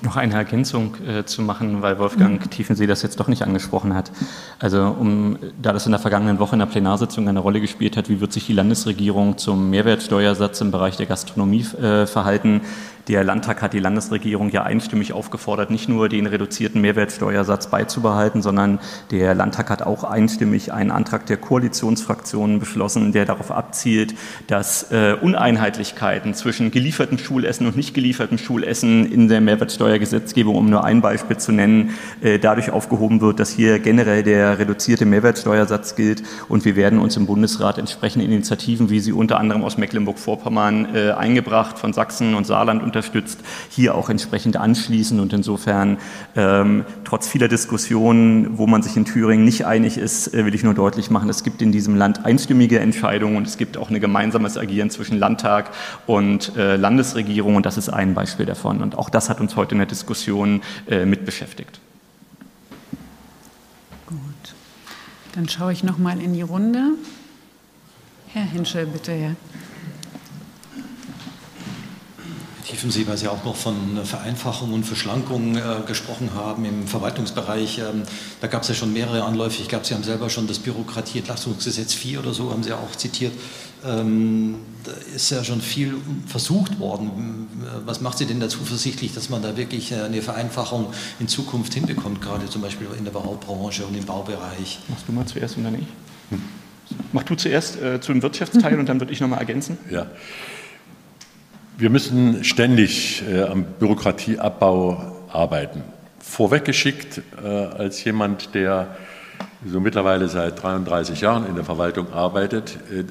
Noch 0.03 0.17
eine 0.17 0.35
Ergänzung 0.35 0.97
äh, 1.07 1.25
zu 1.25 1.43
machen, 1.43 1.83
weil 1.83 1.99
Wolfgang 1.99 2.41
mhm. 2.41 2.51
Tiefensee 2.51 2.87
das 2.87 3.03
jetzt 3.03 3.19
doch 3.19 3.29
nicht 3.29 3.43
angesprochen 3.43 3.95
hat. 3.95 4.11
Also 4.59 4.97
um, 4.99 5.39
da 5.61 5.73
das 5.73 5.87
in 5.87 5.93
der 5.93 5.99
vergangenen 5.99 6.39
Woche 6.39 6.55
in 6.55 6.61
der 6.61 6.67
Plenarsitzung 6.67 7.29
eine 7.29 7.41
Rolle 7.41 7.61
gespielt 7.61 7.97
hat, 7.97 8.09
wie 8.09 8.21
wird 8.21 8.33
sich 8.33 8.47
die 8.47 8.53
Landesregierung 8.53 9.39
zum 9.39 9.71
Mehrwertsteuersatz 9.71 10.61
im 10.61 10.71
Bereich 10.71 10.97
der 10.97 11.07
Gastronomie 11.07 11.67
äh, 11.81 12.07
verhalten, 12.07 12.61
der 13.09 13.25
Landtag 13.25 13.63
hat 13.63 13.73
die 13.73 13.79
Landesregierung 13.79 14.51
ja 14.51 14.65
einstimmig 14.65 15.15
aufgefordert, 15.15 15.71
nicht 15.71 15.89
nur 15.89 16.11
den 16.11 16.27
reduzierten 16.27 16.83
Mehrwertsteuersatz 16.83 17.69
beizubehalten, 17.69 18.43
sondern 18.43 18.81
der 19.11 19.35
Landtag 19.35 19.71
hat 19.71 19.83
auch 19.83 20.05
einstimmig 20.05 20.73
einen 20.73 20.91
Antrag 20.91 21.25
der 21.25 21.39
Koalitionsfraktionen 21.39 22.61
beschlossen, 22.61 23.13
der 23.13 23.25
darauf 23.25 23.51
abzielt, 23.51 24.15
dass 24.47 24.93
äh, 24.93 25.17
Uneinheitlichkeiten 25.21 26.35
zwischen 26.35 26.71
geliefertem 26.71 27.17
Schulessen 27.17 27.67
und 27.67 27.77
nicht 27.77 27.95
geliefertem 27.95 28.37
Schulessen 28.37 29.11
in 29.11 29.29
der 29.29 29.41
Mehrwertsteuergesetzgebung, 29.41 30.55
um 30.55 30.69
nur 30.69 30.85
ein 30.85 31.01
Beispiel 31.01 31.39
zu 31.39 31.53
nennen, 31.53 31.95
äh, 32.21 32.39
dadurch 32.39 32.71
aufgehoben 32.71 33.23
wird, 33.23 33.41
dass 33.41 33.51
hier 33.51 33.79
generell 33.79 34.23
der 34.23 34.59
reduzierte 34.59 35.07
Mehrwertsteuersatz 35.07 35.97
gilt. 35.97 36.23
Und 36.49 36.67
wir 36.67 36.77
werden 36.77 36.99
uns 36.99 37.17
im 37.17 37.25
Bundesrat 37.25 37.79
entsprechende 37.79 38.27
Initiativen, 38.27 38.91
wie 38.91 39.01
sie 39.01 39.13
unter 39.13 39.41
anderem 39.41 39.65
aus 39.65 39.79
Mecklenburg-Vorpommern 39.79 40.95
äh, 40.95 41.11
eingebracht, 41.13 41.79
von 41.79 41.95
Sachsen 41.95 42.35
und 42.35 42.47
Saarland 42.47 42.83
unter 42.83 42.98
unterstützt, 42.99 43.41
hier 43.71 43.95
auch 43.95 44.11
entsprechend 44.11 44.57
anschließen. 44.57 45.21
Und 45.21 45.33
insofern, 45.33 45.99
ähm, 46.35 46.85
trotz 47.05 47.29
vieler 47.29 47.47
Diskussionen, 47.47 48.59
wo 48.59 48.67
man 48.67 48.83
sich 48.83 48.97
in 48.97 49.05
Thüringen 49.05 49.45
nicht 49.45 49.67
einig 49.67 49.99
ist, 49.99 50.35
äh, 50.35 50.45
will 50.45 50.55
ich 50.55 50.65
nur 50.65 50.75
deutlich 50.75 51.11
machen, 51.11 51.29
es 51.29 51.45
gibt 51.45 51.63
in 51.63 51.71
diesem 51.71 51.95
Land 51.95 52.25
einstimmige 52.25 52.81
Entscheidungen 52.81 53.37
und 53.37 53.47
es 53.47 53.57
gibt 53.57 53.77
auch 53.77 53.89
ein 53.89 54.01
gemeinsames 54.01 54.59
Agieren 54.59 54.91
zwischen 54.91 55.19
Landtag 55.19 55.71
und 56.07 56.57
äh, 56.57 56.77
Landesregierung. 56.77 57.55
Und 57.55 57.67
das 57.67 57.79
ist 57.79 57.89
ein 57.89 58.15
Beispiel 58.15 58.47
davon. 58.47 58.83
Und 58.83 58.99
auch 58.99 59.11
das 59.11 59.29
hat 59.29 59.41
uns 59.41 59.55
heute 59.55 59.73
in 59.73 59.79
der 59.79 59.87
Diskussion 59.87 60.63
äh, 60.89 61.05
mit 61.05 61.25
beschäftigt. 61.25 61.81
Gut. 64.07 64.19
Dann 65.35 65.49
schaue 65.49 65.73
ich 65.73 65.85
noch 65.85 65.99
mal 65.99 66.21
in 66.21 66.33
die 66.33 66.43
Runde. 66.43 66.95
Herr 68.33 68.43
Henschel, 68.43 68.87
bitte, 68.87 69.13
Ja. 69.13 69.37
Tiefensee, 72.69 73.07
weil 73.07 73.17
Sie 73.17 73.29
auch 73.29 73.45
noch 73.45 73.57
von 73.57 74.05
Vereinfachung 74.05 74.75
und 74.75 74.85
Verschlankung 74.85 75.57
äh, 75.57 75.61
gesprochen 75.87 76.31
haben 76.35 76.67
im 76.67 76.87
Verwaltungsbereich. 76.87 77.79
Ähm, 77.79 78.03
da 78.43 78.47
gab 78.47 78.63
es 78.63 78.69
ja 78.69 78.75
schon 78.75 78.93
mehrere 78.93 79.25
Anläufe. 79.25 79.63
Ich 79.63 79.69
glaube, 79.69 79.87
Sie 79.87 79.95
haben 79.95 80.03
selber 80.03 80.29
schon 80.29 80.47
das 80.47 80.59
Bürokratieentlastungsgesetz 80.59 81.95
4 81.95 82.21
oder 82.21 82.35
so, 82.35 82.51
haben 82.51 82.63
Sie 82.63 82.73
auch 82.73 82.95
zitiert. 82.95 83.33
Ähm, 83.87 84.57
da 84.85 84.93
ist 85.15 85.31
ja 85.31 85.45
schon 85.45 85.63
viel 85.63 85.95
versucht 86.27 86.79
worden. 86.79 87.49
Was 87.87 88.03
macht 88.03 88.19
Sie 88.19 88.27
denn 88.27 88.41
dazu 88.41 88.59
versichtlich, 88.65 89.15
dass 89.15 89.31
man 89.31 89.41
da 89.41 89.57
wirklich 89.57 89.93
äh, 89.93 90.03
eine 90.03 90.21
Vereinfachung 90.21 90.93
in 91.21 91.29
Zukunft 91.29 91.73
hinbekommt, 91.73 92.21
gerade 92.21 92.51
zum 92.51 92.61
Beispiel 92.61 92.89
in 92.99 93.05
der 93.05 93.13
Baubranche 93.13 93.87
und 93.87 93.97
im 93.97 94.05
Baubereich? 94.05 94.81
Machst 94.89 95.09
du 95.09 95.13
mal 95.13 95.25
zuerst 95.25 95.57
und 95.57 95.65
dann 95.65 95.75
ich? 95.75 95.87
Hm. 96.31 96.43
Mach 97.13 97.23
du 97.23 97.35
zuerst 97.35 97.81
äh, 97.81 97.99
zu 98.01 98.13
dem 98.13 98.21
Wirtschaftsteil 98.21 98.79
und 98.79 98.91
dann 98.91 99.01
würde 99.01 99.13
ich 99.13 99.21
nochmal 99.21 99.39
ergänzen. 99.39 99.79
Ja. 99.91 100.07
Wir 101.81 101.91
müssen 101.91 102.43
ständig 102.43 103.23
äh, 103.31 103.43
am 103.43 103.63
Bürokratieabbau 103.63 105.29
arbeiten. 105.29 105.85
Vorweggeschickt 106.19 107.23
äh, 107.41 107.47
als 107.47 108.03
jemand, 108.03 108.53
der 108.57 108.97
so 109.65 109.79
mittlerweile 109.79 110.29
seit 110.29 110.61
33 110.61 111.21
Jahren 111.21 111.47
in 111.47 111.55
der 111.55 111.63
Verwaltung 111.63 112.13
arbeitet, 112.13 112.79
äh, 112.93 113.05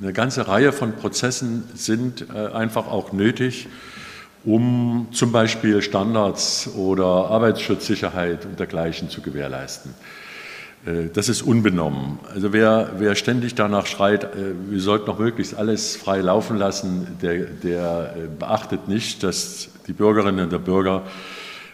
eine 0.00 0.14
ganze 0.14 0.48
Reihe 0.48 0.72
von 0.72 0.96
Prozessen 0.96 1.64
sind 1.74 2.24
äh, 2.34 2.46
einfach 2.54 2.86
auch 2.86 3.12
nötig, 3.12 3.68
um 4.42 5.08
zum 5.12 5.30
Beispiel 5.30 5.82
Standards 5.82 6.70
oder 6.74 7.04
Arbeitsschutzsicherheit 7.04 8.46
und 8.46 8.58
dergleichen 8.58 9.10
zu 9.10 9.20
gewährleisten. 9.20 9.92
Äh, 10.86 11.08
das 11.12 11.28
ist 11.28 11.42
unbenommen. 11.42 12.18
Also 12.32 12.52
wer, 12.52 12.92
wer 12.98 13.14
ständig 13.14 13.54
danach 13.54 13.86
schreit, 13.86 14.24
äh, 14.24 14.54
wir 14.68 14.80
sollten 14.80 15.06
noch 15.06 15.18
möglichst 15.18 15.54
alles 15.54 15.96
frei 15.96 16.20
laufen 16.20 16.56
lassen, 16.56 17.18
der, 17.22 17.44
der 17.44 18.14
äh, 18.16 18.20
beachtet 18.38 18.88
nicht, 18.88 19.22
dass 19.22 19.68
die 19.86 19.92
Bürgerinnen 19.92 20.52
und 20.52 20.64
Bürger 20.64 21.02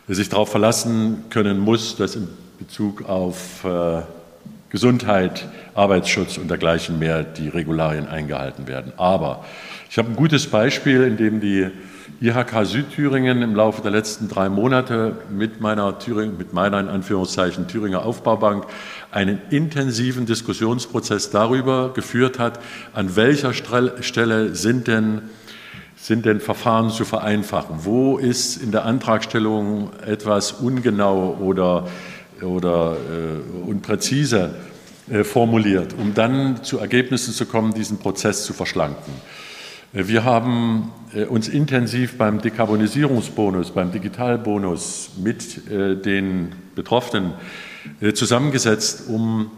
sich 0.09 0.29
darauf 0.29 0.51
verlassen 0.51 1.25
können 1.31 1.59
muss, 1.61 1.97
dass 1.97 2.17
in 2.17 2.27
Bezug 2.59 3.09
auf 3.09 3.65
Gesundheit, 4.69 5.49
Arbeitsschutz 5.75 6.37
und 6.37 6.49
dergleichen 6.49 6.99
mehr 6.99 7.23
die 7.23 7.49
Regularien 7.49 8.09
eingehalten 8.09 8.67
werden. 8.67 8.93
Aber 8.97 9.45
ich 9.91 9.99
habe 9.99 10.11
ein 10.11 10.15
gutes 10.15 10.47
Beispiel, 10.47 11.03
in 11.03 11.17
dem 11.17 11.41
die 11.41 11.67
IHK 12.21 12.65
Südthüringen 12.65 13.43
im 13.43 13.57
Laufe 13.57 13.83
der 13.83 13.91
letzten 13.91 14.29
drei 14.29 14.49
Monate 14.49 15.17
mit 15.31 15.61
meiner, 15.61 15.99
Thüringen, 15.99 16.39
mit 16.39 16.53
meiner 16.53 16.79
in 16.79 16.87
Anführungszeichen 16.87 17.67
Thüringer 17.67 18.05
Aufbaubank 18.05 18.67
einen 19.11 19.41
intensiven 19.51 20.27
Diskussionsprozess 20.27 21.31
darüber 21.31 21.93
geführt 21.93 22.39
hat, 22.39 22.61
an 22.93 23.17
welcher 23.17 23.53
Stelle 23.53 24.55
sind 24.55 24.87
denn, 24.87 25.23
sind 25.97 26.25
denn 26.25 26.39
Verfahren 26.39 26.91
zu 26.91 27.05
vereinfachen? 27.05 27.79
Wo 27.81 28.17
ist 28.17 28.63
in 28.63 28.71
der 28.71 28.85
Antragstellung 28.85 29.91
etwas 30.07 30.53
ungenau 30.53 31.37
oder, 31.41 31.89
oder 32.43 32.93
äh, 32.93 33.69
unpräzise 33.69 34.55
äh, 35.11 35.25
formuliert, 35.25 35.97
um 35.99 36.15
dann 36.15 36.63
zu 36.63 36.79
Ergebnissen 36.79 37.35
zu 37.35 37.45
kommen, 37.45 37.75
diesen 37.75 37.99
Prozess 37.99 38.45
zu 38.45 38.53
verschlanken? 38.53 39.15
Wir 39.93 40.23
haben 40.23 40.93
äh, 41.15 41.25
uns 41.25 41.49
intensiv 41.49 42.17
beim 42.17 42.41
Dekarbonisierungsbonus, 42.41 43.73
beim 43.73 43.91
Digitalbonus 43.91 45.11
mit 45.17 45.69
äh, 45.69 45.97
den 45.97 46.53
Betroffenen 46.77 47.33
äh, 48.01 48.13
zusammengesetzt, 48.13 49.09
um 49.09 49.51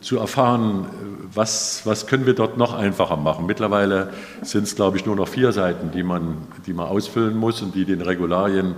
zu 0.00 0.18
erfahren, 0.18 0.86
was, 1.32 1.82
was 1.84 2.08
können 2.08 2.26
wir 2.26 2.34
dort 2.34 2.58
noch 2.58 2.74
einfacher 2.74 3.16
machen. 3.16 3.46
Mittlerweile 3.46 4.12
sind 4.42 4.64
es, 4.64 4.74
glaube 4.74 4.96
ich, 4.96 5.06
nur 5.06 5.14
noch 5.14 5.28
vier 5.28 5.52
Seiten, 5.52 5.92
die 5.92 6.02
man, 6.02 6.38
die 6.66 6.72
man 6.72 6.88
ausfüllen 6.88 7.36
muss 7.36 7.62
und 7.62 7.76
die 7.76 7.84
den 7.84 8.00
Regularien 8.00 8.74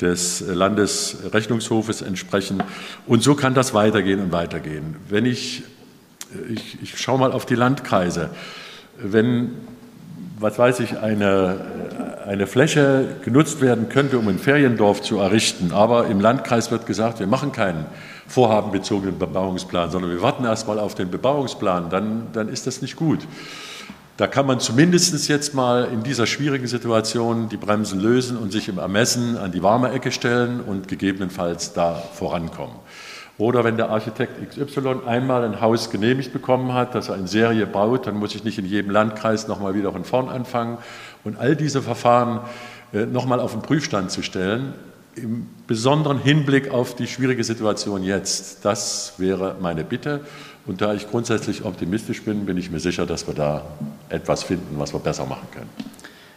des 0.00 0.40
Landesrechnungshofes 0.40 2.02
entsprechen. 2.02 2.60
Und 3.06 3.22
so 3.22 3.36
kann 3.36 3.54
das 3.54 3.72
weitergehen 3.72 4.18
und 4.18 4.32
weitergehen. 4.32 4.96
Wenn 5.08 5.26
ich, 5.26 5.62
ich, 6.48 6.82
ich 6.82 6.98
schaue 6.98 7.20
mal 7.20 7.30
auf 7.30 7.46
die 7.46 7.54
Landkreise, 7.54 8.30
wenn, 8.98 9.52
was 10.40 10.58
weiß 10.58 10.80
ich, 10.80 10.98
eine, 10.98 11.58
eine 12.26 12.46
Fläche 12.46 13.16
genutzt 13.22 13.60
werden 13.60 13.90
könnte, 13.90 14.18
um 14.18 14.26
ein 14.28 14.38
Feriendorf 14.38 15.02
zu 15.02 15.18
errichten. 15.18 15.72
Aber 15.72 16.06
im 16.06 16.18
Landkreis 16.18 16.70
wird 16.70 16.86
gesagt, 16.86 17.20
wir 17.20 17.26
machen 17.26 17.52
keinen 17.52 17.84
vorhabenbezogenen 18.26 19.18
Bebauungsplan, 19.18 19.90
sondern 19.90 20.10
wir 20.10 20.22
warten 20.22 20.44
erst 20.44 20.66
mal 20.66 20.78
auf 20.78 20.94
den 20.94 21.10
Bebauungsplan. 21.10 21.90
Dann, 21.90 22.28
dann 22.32 22.48
ist 22.48 22.66
das 22.66 22.80
nicht 22.80 22.96
gut. 22.96 23.26
Da 24.16 24.26
kann 24.26 24.46
man 24.46 24.60
zumindest 24.60 25.28
jetzt 25.28 25.54
mal 25.54 25.88
in 25.92 26.02
dieser 26.02 26.26
schwierigen 26.26 26.66
Situation 26.66 27.48
die 27.48 27.56
Bremsen 27.56 28.00
lösen 28.00 28.36
und 28.36 28.52
sich 28.52 28.68
im 28.68 28.78
Ermessen 28.78 29.36
an 29.36 29.52
die 29.52 29.62
warme 29.62 29.90
Ecke 29.92 30.10
stellen 30.10 30.60
und 30.60 30.88
gegebenenfalls 30.88 31.72
da 31.74 31.94
vorankommen. 32.14 32.76
Oder 33.40 33.64
wenn 33.64 33.78
der 33.78 33.88
Architekt 33.88 34.32
XY 34.50 35.06
einmal 35.06 35.44
ein 35.44 35.62
Haus 35.62 35.88
genehmigt 35.88 36.30
bekommen 36.30 36.74
hat, 36.74 36.94
dass 36.94 37.08
er 37.08 37.16
in 37.16 37.26
Serie 37.26 37.66
baut, 37.66 38.06
dann 38.06 38.16
muss 38.16 38.34
ich 38.34 38.44
nicht 38.44 38.58
in 38.58 38.66
jedem 38.66 38.90
Landkreis 38.90 39.48
nochmal 39.48 39.74
wieder 39.74 39.92
von 39.92 40.04
vorn 40.04 40.28
anfangen. 40.28 40.76
Und 41.24 41.38
all 41.38 41.56
diese 41.56 41.80
Verfahren 41.80 42.40
äh, 42.92 43.06
nochmal 43.06 43.40
auf 43.40 43.52
den 43.52 43.62
Prüfstand 43.62 44.10
zu 44.10 44.22
stellen, 44.22 44.74
im 45.16 45.48
besonderen 45.66 46.18
Hinblick 46.18 46.70
auf 46.70 46.94
die 46.94 47.06
schwierige 47.06 47.42
Situation 47.42 48.02
jetzt. 48.02 48.62
Das 48.64 49.14
wäre 49.16 49.56
meine 49.58 49.84
Bitte. 49.84 50.20
Und 50.66 50.82
da 50.82 50.92
ich 50.92 51.10
grundsätzlich 51.10 51.64
optimistisch 51.64 52.22
bin, 52.22 52.44
bin 52.44 52.58
ich 52.58 52.70
mir 52.70 52.78
sicher, 52.78 53.06
dass 53.06 53.26
wir 53.26 53.34
da 53.34 53.62
etwas 54.10 54.42
finden, 54.42 54.78
was 54.78 54.92
wir 54.92 55.00
besser 55.00 55.24
machen 55.24 55.48
können. 55.50 55.70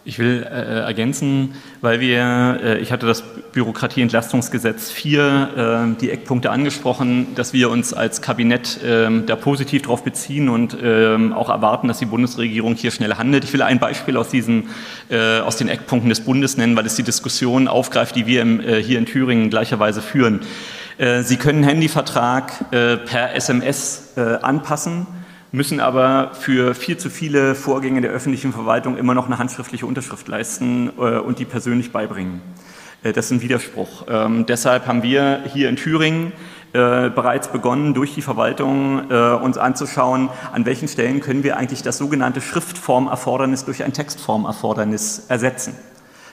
Ich 0.05 0.19
will 0.19 0.43
äh, 0.43 0.81
ergänzen, 0.81 1.53
weil 1.79 2.01
wir, 2.01 2.59
äh, 2.61 2.77
ich 2.79 2.91
hatte 2.91 3.05
das 3.05 3.23
Bürokratieentlastungsgesetz 3.53 4.91
4, 4.91 5.93
äh, 5.95 6.01
die 6.01 6.11
Eckpunkte 6.11 6.51
angesprochen, 6.51 7.27
dass 7.35 7.53
wir 7.53 7.69
uns 7.69 7.93
als 7.93 8.21
Kabinett 8.21 8.81
ähm, 8.85 9.25
da 9.27 9.37
positiv 9.37 9.83
darauf 9.83 10.03
beziehen 10.03 10.49
und 10.49 10.75
ähm, 10.83 11.31
auch 11.31 11.47
erwarten, 11.47 11.87
dass 11.87 11.99
die 11.99 12.05
Bundesregierung 12.05 12.75
hier 12.75 12.91
schnell 12.91 13.15
handelt. 13.15 13.45
Ich 13.45 13.53
will 13.53 13.61
ein 13.61 13.79
Beispiel 13.79 14.17
aus, 14.17 14.27
diesen, 14.27 14.67
äh, 15.09 15.39
aus 15.39 15.55
den 15.55 15.69
Eckpunkten 15.69 16.09
des 16.09 16.19
Bundes 16.19 16.57
nennen, 16.57 16.75
weil 16.75 16.85
es 16.85 16.95
die 16.95 17.03
Diskussion 17.03 17.69
aufgreift, 17.69 18.17
die 18.17 18.27
wir 18.27 18.41
im, 18.41 18.59
äh, 18.59 18.83
hier 18.83 18.99
in 18.99 19.05
Thüringen 19.05 19.49
gleicherweise 19.49 20.01
führen. 20.01 20.41
Äh, 20.97 21.21
Sie 21.21 21.37
können 21.37 21.63
Handyvertrag 21.63 22.69
per 22.71 23.35
SMS 23.35 24.17
anpassen 24.17 25.07
müssen 25.53 25.79
aber 25.79 26.31
für 26.33 26.73
viel 26.73 26.97
zu 26.97 27.11
viele 27.11 27.53
Vorgänge 27.53 28.01
der 28.01 28.09
öffentlichen 28.09 28.51
Verwaltung 28.51 28.97
immer 28.97 29.13
noch 29.13 29.27
eine 29.27 29.37
handschriftliche 29.37 29.85
Unterschrift 29.85 30.27
leisten 30.27 30.89
äh, 30.97 31.19
und 31.19 31.37
die 31.37 31.45
persönlich 31.45 31.91
beibringen. 31.91 32.41
Äh, 33.03 33.13
das 33.13 33.25
ist 33.25 33.31
ein 33.31 33.41
Widerspruch. 33.41 34.07
Ähm, 34.09 34.47
deshalb 34.47 34.87
haben 34.87 35.03
wir 35.03 35.43
hier 35.45 35.69
in 35.69 35.75
Thüringen 35.75 36.33
äh, 36.73 37.11
bereits 37.11 37.49
begonnen, 37.49 37.93
durch 37.93 38.15
die 38.15 38.23
Verwaltung 38.23 39.07
uns 39.11 39.59
anzuschauen, 39.59 40.29
an 40.51 40.65
welchen 40.65 40.87
Stellen 40.87 41.21
können 41.21 41.43
wir 41.43 41.55
eigentlich 41.55 41.83
das 41.83 41.99
sogenannte 41.99 42.41
Schriftformerfordernis 42.41 43.63
durch 43.63 43.83
ein 43.83 43.93
Textformerfordernis 43.93 45.27
ersetzen. 45.29 45.75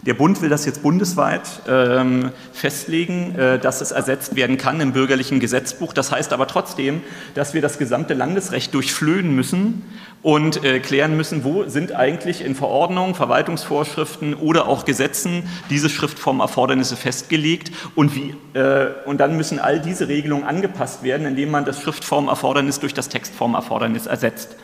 Der 0.06 0.14
Bund 0.14 0.40
will 0.40 0.48
das 0.48 0.64
jetzt 0.64 0.82
bundesweit 0.82 1.42
ähm, 1.68 2.30
festlegen, 2.52 3.34
äh, 3.38 3.58
dass 3.58 3.82
es 3.82 3.90
ersetzt 3.90 4.34
werden 4.34 4.56
kann 4.56 4.80
im 4.80 4.92
bürgerlichen 4.92 5.40
Gesetzbuch. 5.40 5.92
Das 5.92 6.10
heißt 6.10 6.32
aber 6.32 6.46
trotzdem, 6.46 7.02
dass 7.34 7.52
wir 7.52 7.60
das 7.60 7.76
gesamte 7.76 8.14
Landesrecht 8.14 8.72
durchflöhen 8.72 9.34
müssen 9.34 9.82
und 10.22 10.64
äh, 10.64 10.80
klären 10.80 11.16
müssen, 11.16 11.44
wo 11.44 11.68
sind 11.68 11.92
eigentlich 11.92 12.42
in 12.42 12.54
Verordnungen, 12.54 13.14
Verwaltungsvorschriften 13.14 14.34
oder 14.34 14.68
auch 14.68 14.86
Gesetzen 14.86 15.42
diese 15.68 15.90
Schriftformerfordernisse 15.90 16.96
festgelegt 16.96 17.70
und, 17.94 18.14
wie, 18.14 18.34
äh, 18.58 18.86
und 19.04 19.18
dann 19.18 19.36
müssen 19.36 19.58
all 19.58 19.80
diese 19.80 20.08
Regelungen 20.08 20.44
angepasst 20.44 21.02
werden, 21.02 21.26
indem 21.26 21.50
man 21.50 21.66
das 21.66 21.82
Schriftformerfordernis 21.82 22.80
durch 22.80 22.94
das 22.94 23.10
Textformerfordernis 23.10 24.06
ersetzt. 24.06 24.56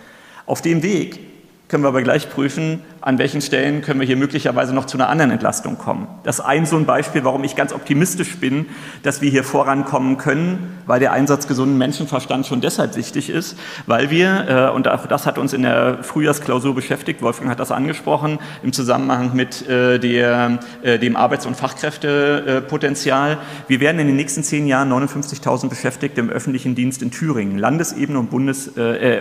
Auf 0.47 0.63
dem 0.63 0.83
Weg 0.83 1.36
können 1.69 1.83
wir 1.83 1.89
aber 1.89 2.03
gleich 2.03 2.31
prüfen, 2.31 2.81
an 3.01 3.19
welchen 3.19 3.41
Stellen 3.41 3.83
können 3.83 4.01
wir 4.01 4.07
hier 4.07 4.17
möglicherweise 4.17 4.75
noch 4.75 4.85
zu 4.85 4.97
einer 4.97 5.09
anderen 5.09 5.31
Entlastung 5.31 5.79
kommen. 5.79 6.09
Das 6.25 6.41
ist 6.41 6.45
ein 6.45 6.67
so 6.67 6.77
ein 6.77 6.87
Beispiel, 6.87 7.25
warum 7.25 7.45
ich 7.45 7.55
ganz 7.55 7.73
optimistisch 7.73 8.37
bin, 8.39 8.67
dass 9.05 9.21
wir 9.21 9.31
hier 9.31 9.45
vorankommen 9.45 10.17
können, 10.17 10.77
weil 10.87 10.99
der 10.99 11.13
Einsatz 11.13 11.47
gesunden 11.47 11.79
Menschenverstand 11.79 12.47
schon 12.47 12.61
deshalb 12.61 12.97
wichtig 12.97 13.31
ist, 13.31 13.57
weil 13.87 14.11
wir, 14.11 14.71
äh, 14.71 14.75
und 14.75 14.89
auch 14.89 15.07
das 15.07 15.27
hat 15.27 15.39
uns 15.39 15.53
in 15.53 15.63
der 15.63 16.03
Frühjahrsklausur 16.03 16.75
beschäftigt, 16.75 17.23
Wolfgang 17.23 17.51
hat 17.51 17.61
das 17.61 17.71
angesprochen, 17.71 18.39
im 18.65 18.73
Zusammenhang 18.73 19.35
mit 19.35 19.69
äh, 19.69 19.99
der, 19.99 20.59
äh, 20.83 20.99
dem 20.99 21.15
Arbeits- 21.15 21.47
und 21.47 21.57
Fachkräftepotenzial, 21.57 23.39
wir 23.69 23.81
werden 23.81 24.01
in 24.01 24.09
den 24.09 24.17
nächsten 24.17 24.43
zehn 24.43 24.67
Jahren 24.67 24.93
59.000 24.93 25.69
Beschäftigte 25.69 26.21
im 26.21 26.31
öffentlichen 26.31 26.75
Dienst 26.75 27.03
in 27.03 27.13
Thüringen, 27.13 27.59
Landesebene 27.59 28.19
und 28.19 28.31
Bundes- 28.31 28.69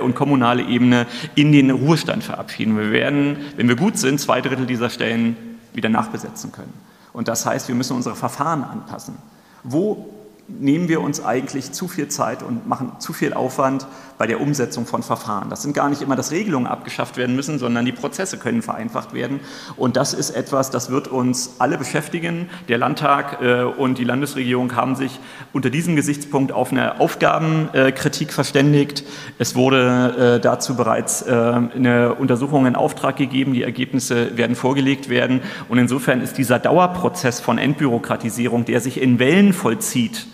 und 0.02 0.16
kommunale 0.16 0.64
Ebene 0.64 1.06
in 1.36 1.52
den 1.52 1.70
Ruhestand 1.70 2.24
verabschieden. 2.36 2.78
Wir 2.78 2.92
werden, 2.92 3.38
wenn 3.56 3.70
wir 3.70 3.76
gut 3.76 3.98
sind, 3.98 4.20
zwei 4.20 4.42
Drittel 4.42 4.66
dieser 4.66 4.90
Stellen 4.90 5.38
wieder 5.74 5.90
nachbesetzen 5.90 6.52
können. 6.52 6.74
Und 7.14 7.30
das 7.30 7.46
heißt, 7.46 7.70
wir 7.70 7.76
müssen 7.76 7.96
unsere 7.96 8.16
Verfahren 8.16 8.64
anpassen. 8.64 9.16
Wo 9.64 10.10
nehmen 10.48 10.90
wir 10.90 11.02
uns 11.02 11.24
eigentlich 11.24 11.72
zu 11.72 11.88
viel 11.88 12.10
Zeit 12.10 12.44
und 12.44 12.68
machen 12.68 12.92
zu 13.00 13.14
viel 13.14 13.34
Aufwand 13.34 13.88
bei 14.18 14.28
der 14.28 14.40
Umsetzung 14.40 14.86
von 14.86 15.04
Verfahren. 15.04 15.50
Das 15.50 15.62
sind 15.62 15.74
gar 15.74 15.90
nicht 15.90 16.02
immer, 16.02 16.16
dass 16.16 16.32
Regelungen 16.32 16.68
abgeschafft 16.68 17.18
werden 17.18 17.36
müssen, 17.36 17.60
sondern 17.60 17.86
die 17.86 17.92
Prozesse 17.92 18.38
können 18.38 18.62
vereinfacht 18.62 19.14
werden. 19.14 19.40
Und 19.76 19.98
das 19.98 20.14
ist 20.14 20.30
etwas, 20.32 20.72
das 20.72 20.90
wird 20.90 21.08
uns 21.08 21.56
alle 21.60 21.78
beschäftigen. 21.78 22.50
Der 22.70 22.78
Landtag 22.78 23.42
äh, 23.42 23.64
und 23.64 23.98
die 23.98 24.04
Landesregierung 24.04 24.76
haben 24.76 24.96
sich 24.96 25.20
unter 25.54 25.70
diesem 25.70 25.96
Gesichtspunkt 25.96 26.52
auf 26.52 26.72
eine 26.72 27.00
Aufgabenkritik 27.00 28.32
verständigt. 28.32 29.04
Es 29.38 29.56
wurde 29.56 30.38
äh, 30.38 30.40
dazu 30.40 30.76
bereits 30.76 31.22
äh, 31.22 31.32
eine 31.32 32.16
Untersuchung 32.16 32.66
in 32.66 32.76
Auftrag 32.76 33.18
gegeben. 33.18 33.54
Die 33.54 33.64
Ergebnisse 33.64 34.38
werden 34.38 34.56
vorgelegt 34.56 35.10
werden. 35.10 35.42
Und 35.68 35.78
insofern 35.78 36.22
ist 36.22 36.38
dieser 36.38 36.60
Dauerprozess 36.60 37.42
von 37.42 37.58
Entbürokratisierung, 37.58 38.66
der 38.66 38.80
sich 38.80 39.02
in 39.02 39.20
Wellen 39.20 39.54
vollzieht, 39.54 40.28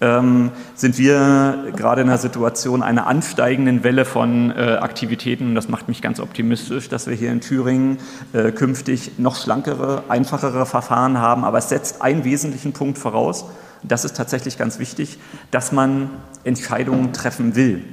ähm, 0.00 0.50
sind 0.74 0.98
wir 0.98 1.72
gerade 1.74 2.02
in 2.02 2.08
einer 2.08 2.18
Situation 2.18 2.82
einer 2.82 3.06
ansteigenden 3.06 3.82
Welle 3.82 4.04
von 4.04 4.50
äh, 4.50 4.78
Aktivitäten. 4.80 5.48
Und 5.48 5.54
das 5.54 5.68
macht 5.68 5.88
mich 5.88 6.02
ganz 6.02 6.20
optimistisch, 6.20 6.88
dass 6.88 7.06
wir 7.06 7.14
hier 7.14 7.32
in 7.32 7.40
Thüringen 7.40 7.98
äh, 8.32 8.52
künftig 8.52 9.12
noch 9.18 9.36
schlankere, 9.36 10.04
einfachere 10.08 10.66
Verfahren 10.66 11.18
haben. 11.18 11.44
Aber 11.44 11.58
es 11.58 11.68
setzt 11.68 12.02
einen 12.02 12.24
wesentlichen 12.24 12.72
Punkt 12.72 12.98
voraus. 12.98 13.46
Das 13.82 14.04
ist 14.04 14.16
tatsächlich 14.16 14.58
ganz 14.58 14.78
wichtig, 14.78 15.18
dass 15.50 15.72
man 15.72 16.10
Entscheidungen 16.44 17.12
treffen 17.12 17.56
will. 17.56 17.84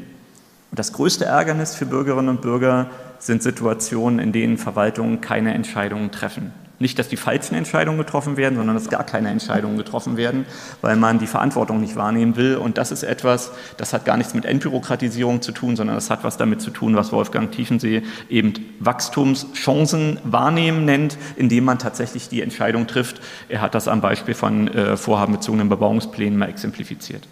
Und 0.72 0.80
das 0.80 0.92
größte 0.92 1.26
Ärgernis 1.26 1.76
für 1.76 1.86
Bürgerinnen 1.86 2.30
und 2.30 2.42
Bürger 2.42 2.88
sind 3.20 3.44
Situationen, 3.44 4.20
in 4.20 4.32
denen 4.32 4.58
Verwaltungen 4.58 5.22
keine 5.22 5.54
Entscheidungen 5.54 6.12
treffen. 6.12 6.52
Nicht, 6.80 6.98
dass 7.00 7.08
die 7.08 7.18
falschen 7.18 7.56
Entscheidungen 7.56 7.98
getroffen 7.98 8.36
werden, 8.36 8.56
sondern 8.58 8.76
dass 8.76 8.90
gar 8.90 9.06
keine 9.06 9.30
Entscheidungen 9.30 9.78
getroffen 9.78 10.18
werden, 10.18 10.46
weil 10.82 10.96
man 10.96 11.20
die 11.20 11.28
Verantwortung 11.28 11.80
nicht 11.80 11.96
wahrnehmen 11.96 12.36
will. 12.36 12.58
Und 12.58 12.78
das 12.78 12.92
ist 12.92 13.04
etwas, 13.04 13.52
das 13.78 13.94
hat 13.94 14.06
gar 14.06 14.18
nichts 14.18 14.34
mit 14.34 14.46
Entbürokratisierung 14.46 15.42
zu 15.42 15.52
tun, 15.52 15.76
sondern 15.76 15.96
das 15.96 16.10
hat 16.10 16.24
was 16.24 16.38
damit 16.38 16.62
zu 16.62 16.72
tun, 16.72 16.96
was 16.96 17.12
Wolfgang 17.12 17.52
Tiefensee 17.52 18.02
eben 18.28 18.54
Wachstumschancen 18.80 20.20
wahrnehmen 20.24 20.84
nennt, 20.86 21.18
indem 21.36 21.64
man 21.64 21.80
tatsächlich 21.80 22.28
die 22.28 22.42
Entscheidung 22.42 22.88
trifft. 22.88 23.22
Er 23.50 23.62
hat 23.62 23.76
das 23.76 23.88
am 23.88 24.02
Beispiel 24.02 24.34
von 24.34 24.68
äh, 24.68 24.98
vorhabenbezogenen 24.98 25.70
Bebauungsplänen 25.70 26.38
mal 26.38 26.50
exemplifiziert. 26.50 27.28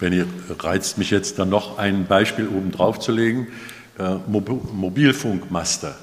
Benny 0.00 0.24
reizt 0.58 0.98
mich 0.98 1.10
jetzt 1.10 1.38
dann 1.38 1.50
noch 1.50 1.78
ein 1.78 2.06
Beispiel 2.06 2.48
oben 2.48 2.72
drauf 2.72 2.98
zu 2.98 3.12
legen. 3.12 3.46
Äh, 3.98 4.16
Mobilfunkmaster. 4.26 5.94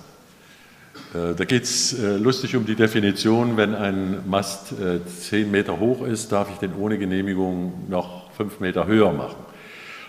Äh, 1.13 1.35
da 1.35 1.45
geht 1.45 1.63
es 1.63 1.99
äh, 1.99 2.17
lustig 2.17 2.55
um 2.55 2.65
die 2.65 2.75
Definition, 2.75 3.57
wenn 3.57 3.75
ein 3.75 4.29
Mast 4.29 4.71
äh, 4.73 4.99
zehn 5.05 5.51
Meter 5.51 5.79
hoch 5.79 6.05
ist, 6.05 6.31
darf 6.31 6.49
ich 6.49 6.57
den 6.57 6.73
ohne 6.75 6.97
Genehmigung 6.97 7.89
noch 7.89 8.31
fünf 8.31 8.59
Meter 8.59 8.87
höher 8.87 9.11
machen. 9.11 9.35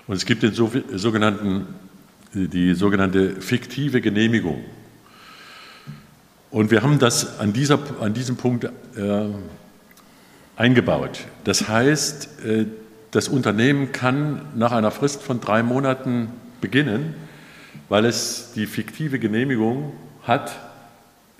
Und 0.07 0.17
es 0.17 0.27
gibt 0.27 0.43
den 0.43 0.53
sogenannten, 0.53 1.67
die 2.35 2.75
sogenannte 2.75 3.41
fiktive 3.41 4.01
Genehmigung. 4.01 4.65
Und 6.51 6.71
wir 6.71 6.83
haben 6.83 6.99
das 6.99 7.41
an, 7.41 7.53
dieser, 7.53 7.79
an 8.01 8.15
diesem 8.15 8.37
Punkt 8.37 8.65
äh, 8.65 8.71
eingebaut. 10.57 11.21
Das 11.45 11.69
heißt, 11.69 12.45
äh, 12.45 12.67
das 13.11 13.29
Unternehmen 13.29 13.93
kann 13.93 14.43
nach 14.55 14.73
einer 14.73 14.91
Frist 14.91 15.23
von 15.23 15.41
drei 15.41 15.63
Monaten 15.63 16.29
beginnen, 16.61 17.15
weil 17.89 18.05
es 18.05 18.53
die 18.55 18.67
fiktive 18.67 19.19
Genehmigung 19.19 19.93
hat, 20.23 20.72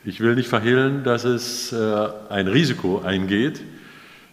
ich 0.05 0.21
will 0.21 0.35
nicht 0.35 0.49
verhehlen, 0.49 1.05
dass 1.05 1.25
es 1.25 1.73
äh, 1.73 2.09
ein 2.29 2.49
Risiko 2.49 3.03
eingeht, 3.05 3.63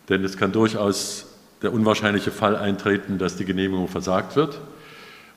denn 0.10 0.24
es 0.24 0.38
kann 0.38 0.52
durchaus 0.52 1.28
der 1.62 1.74
unwahrscheinliche 1.74 2.32
Fall 2.32 2.56
eintreten, 2.56 3.18
dass 3.18 3.36
die 3.36 3.46
Genehmigung 3.46 3.88
versagt 3.88 4.36
wird. 4.36 4.60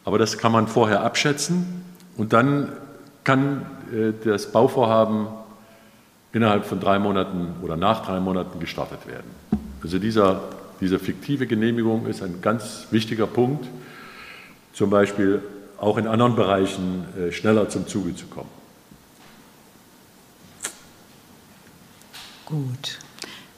Aber 0.05 0.19
das 0.19 0.39
kann 0.39 0.53
man 0.53 0.69
vorher 0.69 1.03
abschätzen 1.03 1.85
und 2.17 2.33
dann 2.33 2.73
kann 3.25 3.67
äh, 3.93 4.13
das 4.25 4.51
Bauvorhaben 4.51 5.27
innerhalb 6.33 6.65
von 6.65 6.81
drei 6.81 6.99
Monaten 6.99 7.55
oder 7.63 7.77
nach 7.77 8.07
drei 8.07 8.19
Monaten 8.19 8.59
gestartet 8.59 9.07
werden. 9.07 9.31
Also 9.83 9.99
dieser, 9.99 10.41
diese 10.81 10.99
fiktive 10.99 11.47
Genehmigung 11.47 12.07
ist 12.07 12.23
ein 12.23 12.41
ganz 12.41 12.87
wichtiger 12.91 13.27
Punkt, 13.27 13.67
zum 14.73 14.89
Beispiel 14.89 15.43
auch 15.79 15.99
in 15.99 16.07
anderen 16.07 16.37
Bereichen 16.37 17.05
äh, 17.19 17.33
schneller 17.33 17.69
zum 17.69 17.87
Zuge 17.87 18.15
zu 18.15 18.27
kommen. 18.27 18.62
Gut. 22.53 22.99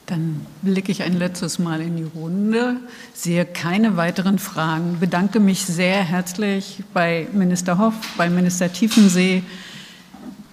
Dann 0.05 0.45
blicke 0.61 0.89
ich 0.89 1.03
ein 1.03 1.19
letztes 1.19 1.59
Mal 1.59 1.81
in 1.81 1.97
die 1.97 2.07
Runde, 2.15 2.77
sehe 3.13 3.43
keine 3.43 3.97
weiteren 3.97 4.39
Fragen, 4.39 5.01
bedanke 5.01 5.41
mich 5.41 5.65
sehr 5.65 6.01
herzlich 6.01 6.81
bei 6.93 7.27
Minister 7.33 7.77
Hoff, 7.77 7.93
bei 8.15 8.29
Minister 8.29 8.71
Tiefensee 8.71 9.43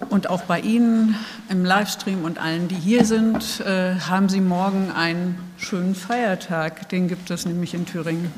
und 0.09 0.29
auch 0.29 0.41
bei 0.41 0.59
Ihnen 0.59 1.15
im 1.47 1.63
Livestream 1.63 2.25
und 2.25 2.37
allen, 2.37 2.67
die 2.67 2.75
hier 2.75 3.05
sind. 3.05 3.61
Äh, 3.61 3.95
haben 3.97 4.27
Sie 4.27 4.41
morgen 4.41 4.91
einen 4.91 5.37
schönen 5.55 5.95
Feiertag, 5.95 6.89
den 6.89 7.07
gibt 7.07 7.31
es 7.31 7.45
nämlich 7.45 7.73
in 7.73 7.85
Thüringen. 7.85 8.29